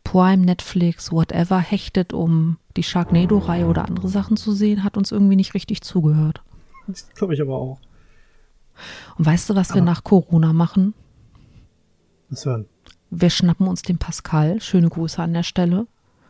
[0.03, 5.35] Prime, Netflix, whatever hechtet, um die Sharknado-Reihe oder andere Sachen zu sehen, hat uns irgendwie
[5.35, 6.41] nicht richtig zugehört.
[6.87, 7.79] Das glaube ich aber auch.
[9.17, 10.95] Und weißt du, was wir Aber- nach Corona machen?
[12.31, 12.65] Das hören.
[13.11, 15.85] Wir schnappen uns den Pascal, schöne Grüße an der Stelle,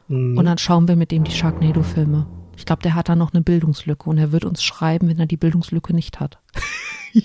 [0.10, 0.38] Mhm.
[0.38, 2.26] und dann schauen wir mit dem die Sharknado-Filme.
[2.62, 5.26] Ich glaube, der hat da noch eine Bildungslücke und er wird uns schreiben, wenn er
[5.26, 6.38] die Bildungslücke nicht hat.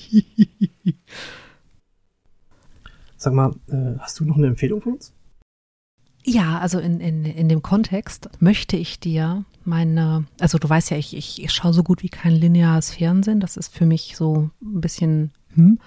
[3.19, 5.13] Sag mal, äh, hast du noch eine Empfehlung für uns?
[6.25, 10.97] Ja, also in, in, in dem Kontext möchte ich dir meine, also du weißt ja,
[10.97, 13.41] ich, ich, ich schaue so gut wie kein lineares Fernsehen.
[13.41, 15.79] Das ist für mich so ein bisschen hm.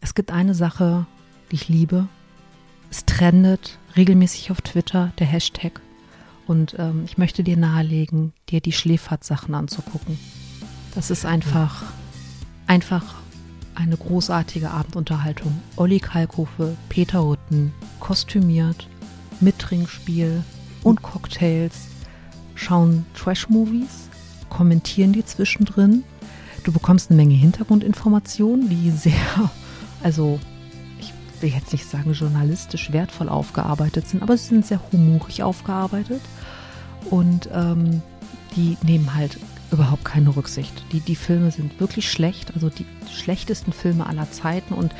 [0.00, 1.04] Es gibt eine Sache,
[1.52, 2.08] die ich liebe.
[2.90, 5.82] Es trendet regelmäßig auf Twitter der Hashtag.
[6.46, 10.18] Und ähm, ich möchte dir nahelegen, dir die Schläferz-Sachen anzugucken.
[10.94, 11.82] Das ist einfach,
[12.66, 13.14] einfach
[13.74, 15.60] eine großartige Abendunterhaltung.
[15.76, 18.88] Olli Kalkofe, Peter Hutten, kostümiert,
[19.40, 20.42] mit Trinkspiel
[20.82, 21.88] und Cocktails,
[22.54, 24.08] schauen Trash-Movies,
[24.48, 26.04] kommentieren die zwischendrin.
[26.62, 29.50] Du bekommst eine Menge Hintergrundinformationen, die sehr,
[30.02, 30.38] also
[31.40, 36.22] will jetzt nicht sagen journalistisch wertvoll aufgearbeitet sind, aber sie sind sehr humorig aufgearbeitet
[37.10, 38.02] und ähm,
[38.56, 39.38] die nehmen halt
[39.70, 40.84] überhaupt keine Rücksicht.
[40.92, 44.94] Die, die Filme sind wirklich schlecht, also die schlechtesten Filme aller Zeiten und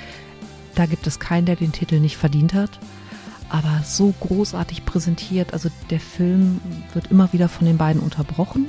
[0.75, 2.79] da gibt es keinen, der den Titel nicht verdient hat.
[3.49, 6.61] Aber so großartig präsentiert, also der Film
[6.93, 8.67] wird immer wieder von den beiden unterbrochen,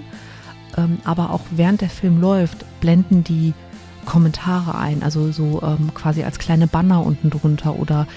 [0.77, 3.53] ähm, aber auch während der Film läuft, blenden die
[4.05, 8.07] Kommentare ein, also so ähm, quasi als kleine Banner unten drunter oder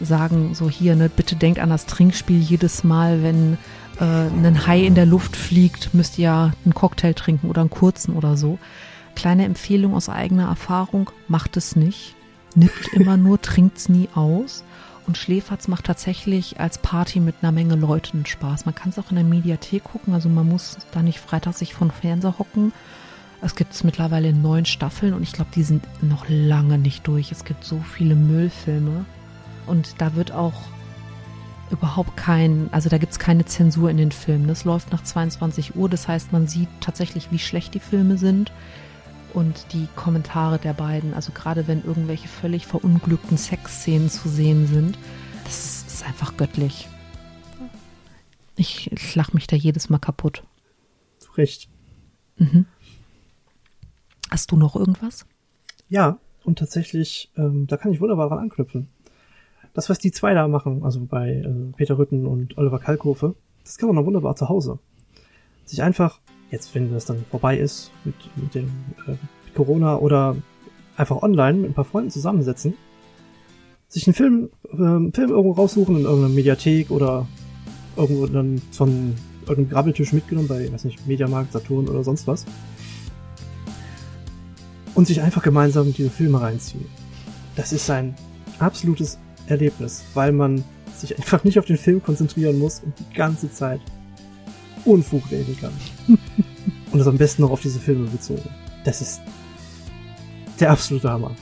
[0.00, 3.58] sagen so hier, ne, bitte denkt an das Trinkspiel jedes Mal, wenn
[3.98, 8.14] äh, ein Hai in der Luft fliegt, müsst ihr einen Cocktail trinken oder einen kurzen
[8.14, 8.58] oder so.
[9.14, 12.14] Kleine Empfehlung aus eigener Erfahrung, macht es nicht.
[12.54, 14.64] Nippt immer nur, trinkt's nie aus.
[15.06, 18.66] Und Schläferz macht tatsächlich als Party mit einer Menge Leuten Spaß.
[18.66, 21.74] Man kann es auch in der Mediathek gucken, also man muss da nicht freitags sich
[21.74, 22.72] von Fernseher hocken.
[23.42, 27.06] Es gibt es mittlerweile in neun Staffeln und ich glaube, die sind noch lange nicht
[27.06, 27.32] durch.
[27.32, 29.04] Es gibt so viele Müllfilme
[29.66, 30.54] und da wird auch
[31.70, 34.48] überhaupt kein, also da gibt es keine Zensur in den Filmen.
[34.48, 38.52] Das läuft nach 22 Uhr, das heißt, man sieht tatsächlich, wie schlecht die Filme sind
[39.34, 41.12] und die Kommentare der beiden.
[41.14, 44.98] Also gerade wenn irgendwelche völlig verunglückten Sexszenen zu sehen sind,
[45.44, 46.88] das ist, einfach göttlich.
[48.56, 50.42] Ich, ich lach mich da jedes Mal kaputt.
[51.18, 51.68] Zu Recht.
[52.36, 52.66] Mhm.
[54.36, 55.24] Hast du noch irgendwas?
[55.88, 58.90] Ja, und tatsächlich, ähm, da kann ich wunderbar dran anknüpfen
[59.76, 63.76] das, was die zwei da machen, also bei äh, Peter Rütten und Oliver Kalkofe, das
[63.76, 64.78] kann man noch wunderbar zu Hause.
[65.66, 66.18] Sich einfach,
[66.50, 68.70] jetzt wenn das dann vorbei ist mit, mit dem
[69.06, 69.16] äh,
[69.54, 70.34] Corona oder
[70.96, 72.72] einfach online mit ein paar Freunden zusammensetzen,
[73.88, 77.28] sich einen Film, äh, Film irgendwo raussuchen in irgendeiner Mediathek oder
[77.96, 82.46] irgendwo dann von irgendeinem Grabbeltisch mitgenommen bei, weiß nicht, Mediamarkt, Saturn oder sonst was.
[84.96, 86.86] Und sich einfach gemeinsam diese Filme reinziehen.
[87.54, 88.16] Das ist ein
[88.58, 90.64] absolutes Erlebnis, weil man
[90.96, 93.80] sich einfach nicht auf den Film konzentrieren muss und die ganze Zeit
[94.84, 95.72] Unfug reden kann.
[96.92, 98.48] und das am besten noch auf diese Filme bezogen.
[98.84, 99.20] Das ist
[100.60, 101.36] der absolute Hammer.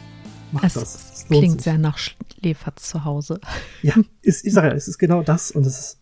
[0.52, 1.10] Macht es das.
[1.10, 1.62] das klingt sich.
[1.62, 3.40] sehr nach Schläferz zu Hause.
[3.82, 5.98] Ja, ist, ich sage ja, es ist genau das und es ist,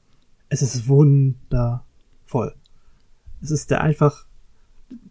[0.48, 2.54] es ist wundervoll.
[3.42, 4.26] Es ist der einfach,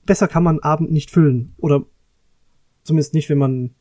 [0.06, 1.54] besser kann man Abend nicht füllen.
[1.58, 1.84] Oder
[2.84, 3.72] zumindest nicht, wenn man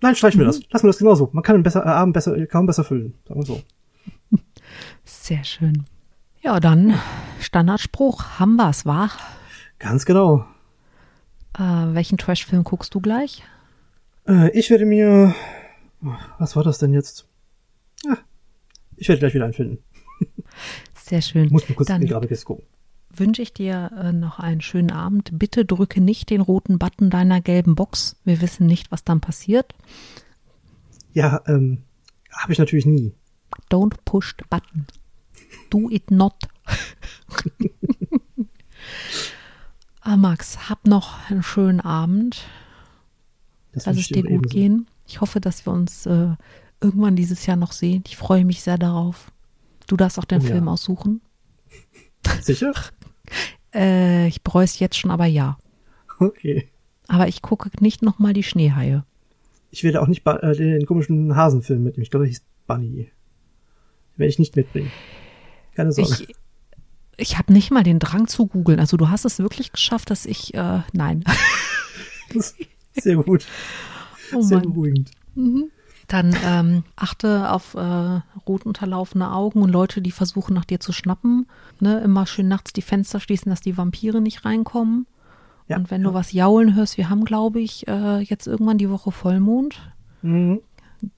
[0.00, 0.50] Nein, streichen wir mhm.
[0.50, 0.60] das.
[0.70, 1.30] Lassen wir das genauso.
[1.32, 3.14] Man kann den besser, äh, Abend besser, kaum besser füllen.
[3.26, 3.62] Sagen wir so.
[5.04, 5.84] Sehr schön.
[6.42, 6.94] Ja, dann
[7.40, 8.38] Standardspruch.
[8.38, 9.10] Haben wir's, wa?
[9.78, 10.46] Ganz genau.
[11.58, 13.42] Äh, welchen Trash-Film guckst du gleich?
[14.28, 15.34] Äh, ich werde mir.
[16.38, 17.26] Was war das denn jetzt?
[18.06, 18.18] Ah,
[18.96, 19.78] ich werde gleich wieder einen finden.
[20.94, 21.48] Sehr schön.
[21.50, 22.66] Muss mir kurz dann, in die gucken
[23.18, 25.30] wünsche ich dir äh, noch einen schönen Abend.
[25.32, 28.16] Bitte drücke nicht den roten Button deiner gelben Box.
[28.24, 29.74] Wir wissen nicht, was dann passiert.
[31.12, 31.82] Ja, ähm,
[32.30, 33.12] habe ich natürlich nie.
[33.70, 34.86] Don't push the button.
[35.70, 36.34] Do it not.
[40.00, 42.44] ah, Max, hab noch einen schönen Abend.
[43.72, 44.86] Das Lass es dir gut gehen.
[45.06, 46.34] Ich hoffe, dass wir uns äh,
[46.80, 48.04] irgendwann dieses Jahr noch sehen.
[48.06, 49.30] Ich freue mich sehr darauf.
[49.86, 50.72] Du darfst auch den oh, Film ja.
[50.72, 51.20] aussuchen.
[52.40, 52.72] Sicher?
[53.74, 55.58] Äh, ich bereue es jetzt schon, aber ja.
[56.18, 56.68] Okay.
[57.08, 59.04] Aber ich gucke nicht nochmal die Schneehaie.
[59.70, 62.02] Ich werde auch nicht äh, den komischen Hasenfilm mitnehmen.
[62.02, 63.10] Ich glaube, der hieß Bunny.
[64.14, 64.90] Den werde ich nicht mitbringen.
[65.74, 66.10] Keine Sorge.
[66.10, 66.36] Ich,
[67.16, 68.80] ich habe nicht mal den Drang zu googeln.
[68.80, 71.24] Also du hast es wirklich geschafft, dass ich, äh, nein.
[72.94, 73.46] sehr gut.
[74.32, 75.10] Oh sehr beruhigend.
[75.34, 75.70] Mhm.
[76.08, 80.92] Dann ähm, achte auf äh, rot unterlaufene Augen und Leute, die versuchen, nach dir zu
[80.92, 81.46] schnappen.
[81.80, 82.00] Ne?
[82.00, 85.06] Immer schön nachts die Fenster schließen, dass die Vampire nicht reinkommen.
[85.68, 86.08] Ja, und wenn ja.
[86.08, 89.80] du was jaulen hörst, wir haben, glaube ich, äh, jetzt irgendwann die Woche Vollmond.
[90.22, 90.60] Mhm.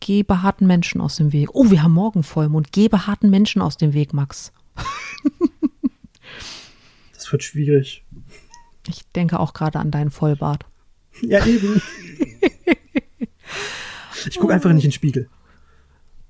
[0.01, 1.51] Geh behaarten Menschen aus dem Weg.
[1.53, 2.73] Oh, wir haben morgen Vollmond.
[2.73, 4.53] Geh behaarten Menschen aus dem Weg, Max.
[7.15, 8.05] das wird schwierig.
[8.89, 10.65] Ich denke auch gerade an deinen Vollbart.
[11.21, 11.83] Ja, eben.
[14.35, 15.29] Ich gucke einfach nicht in den Spiegel.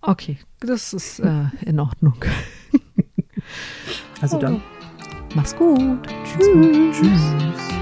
[0.01, 2.24] Okay, das ist äh, in Ordnung.
[4.20, 4.62] Also dann.
[5.34, 6.07] Mach's gut.
[6.24, 6.96] Tschüss.
[6.96, 7.78] Tschüss.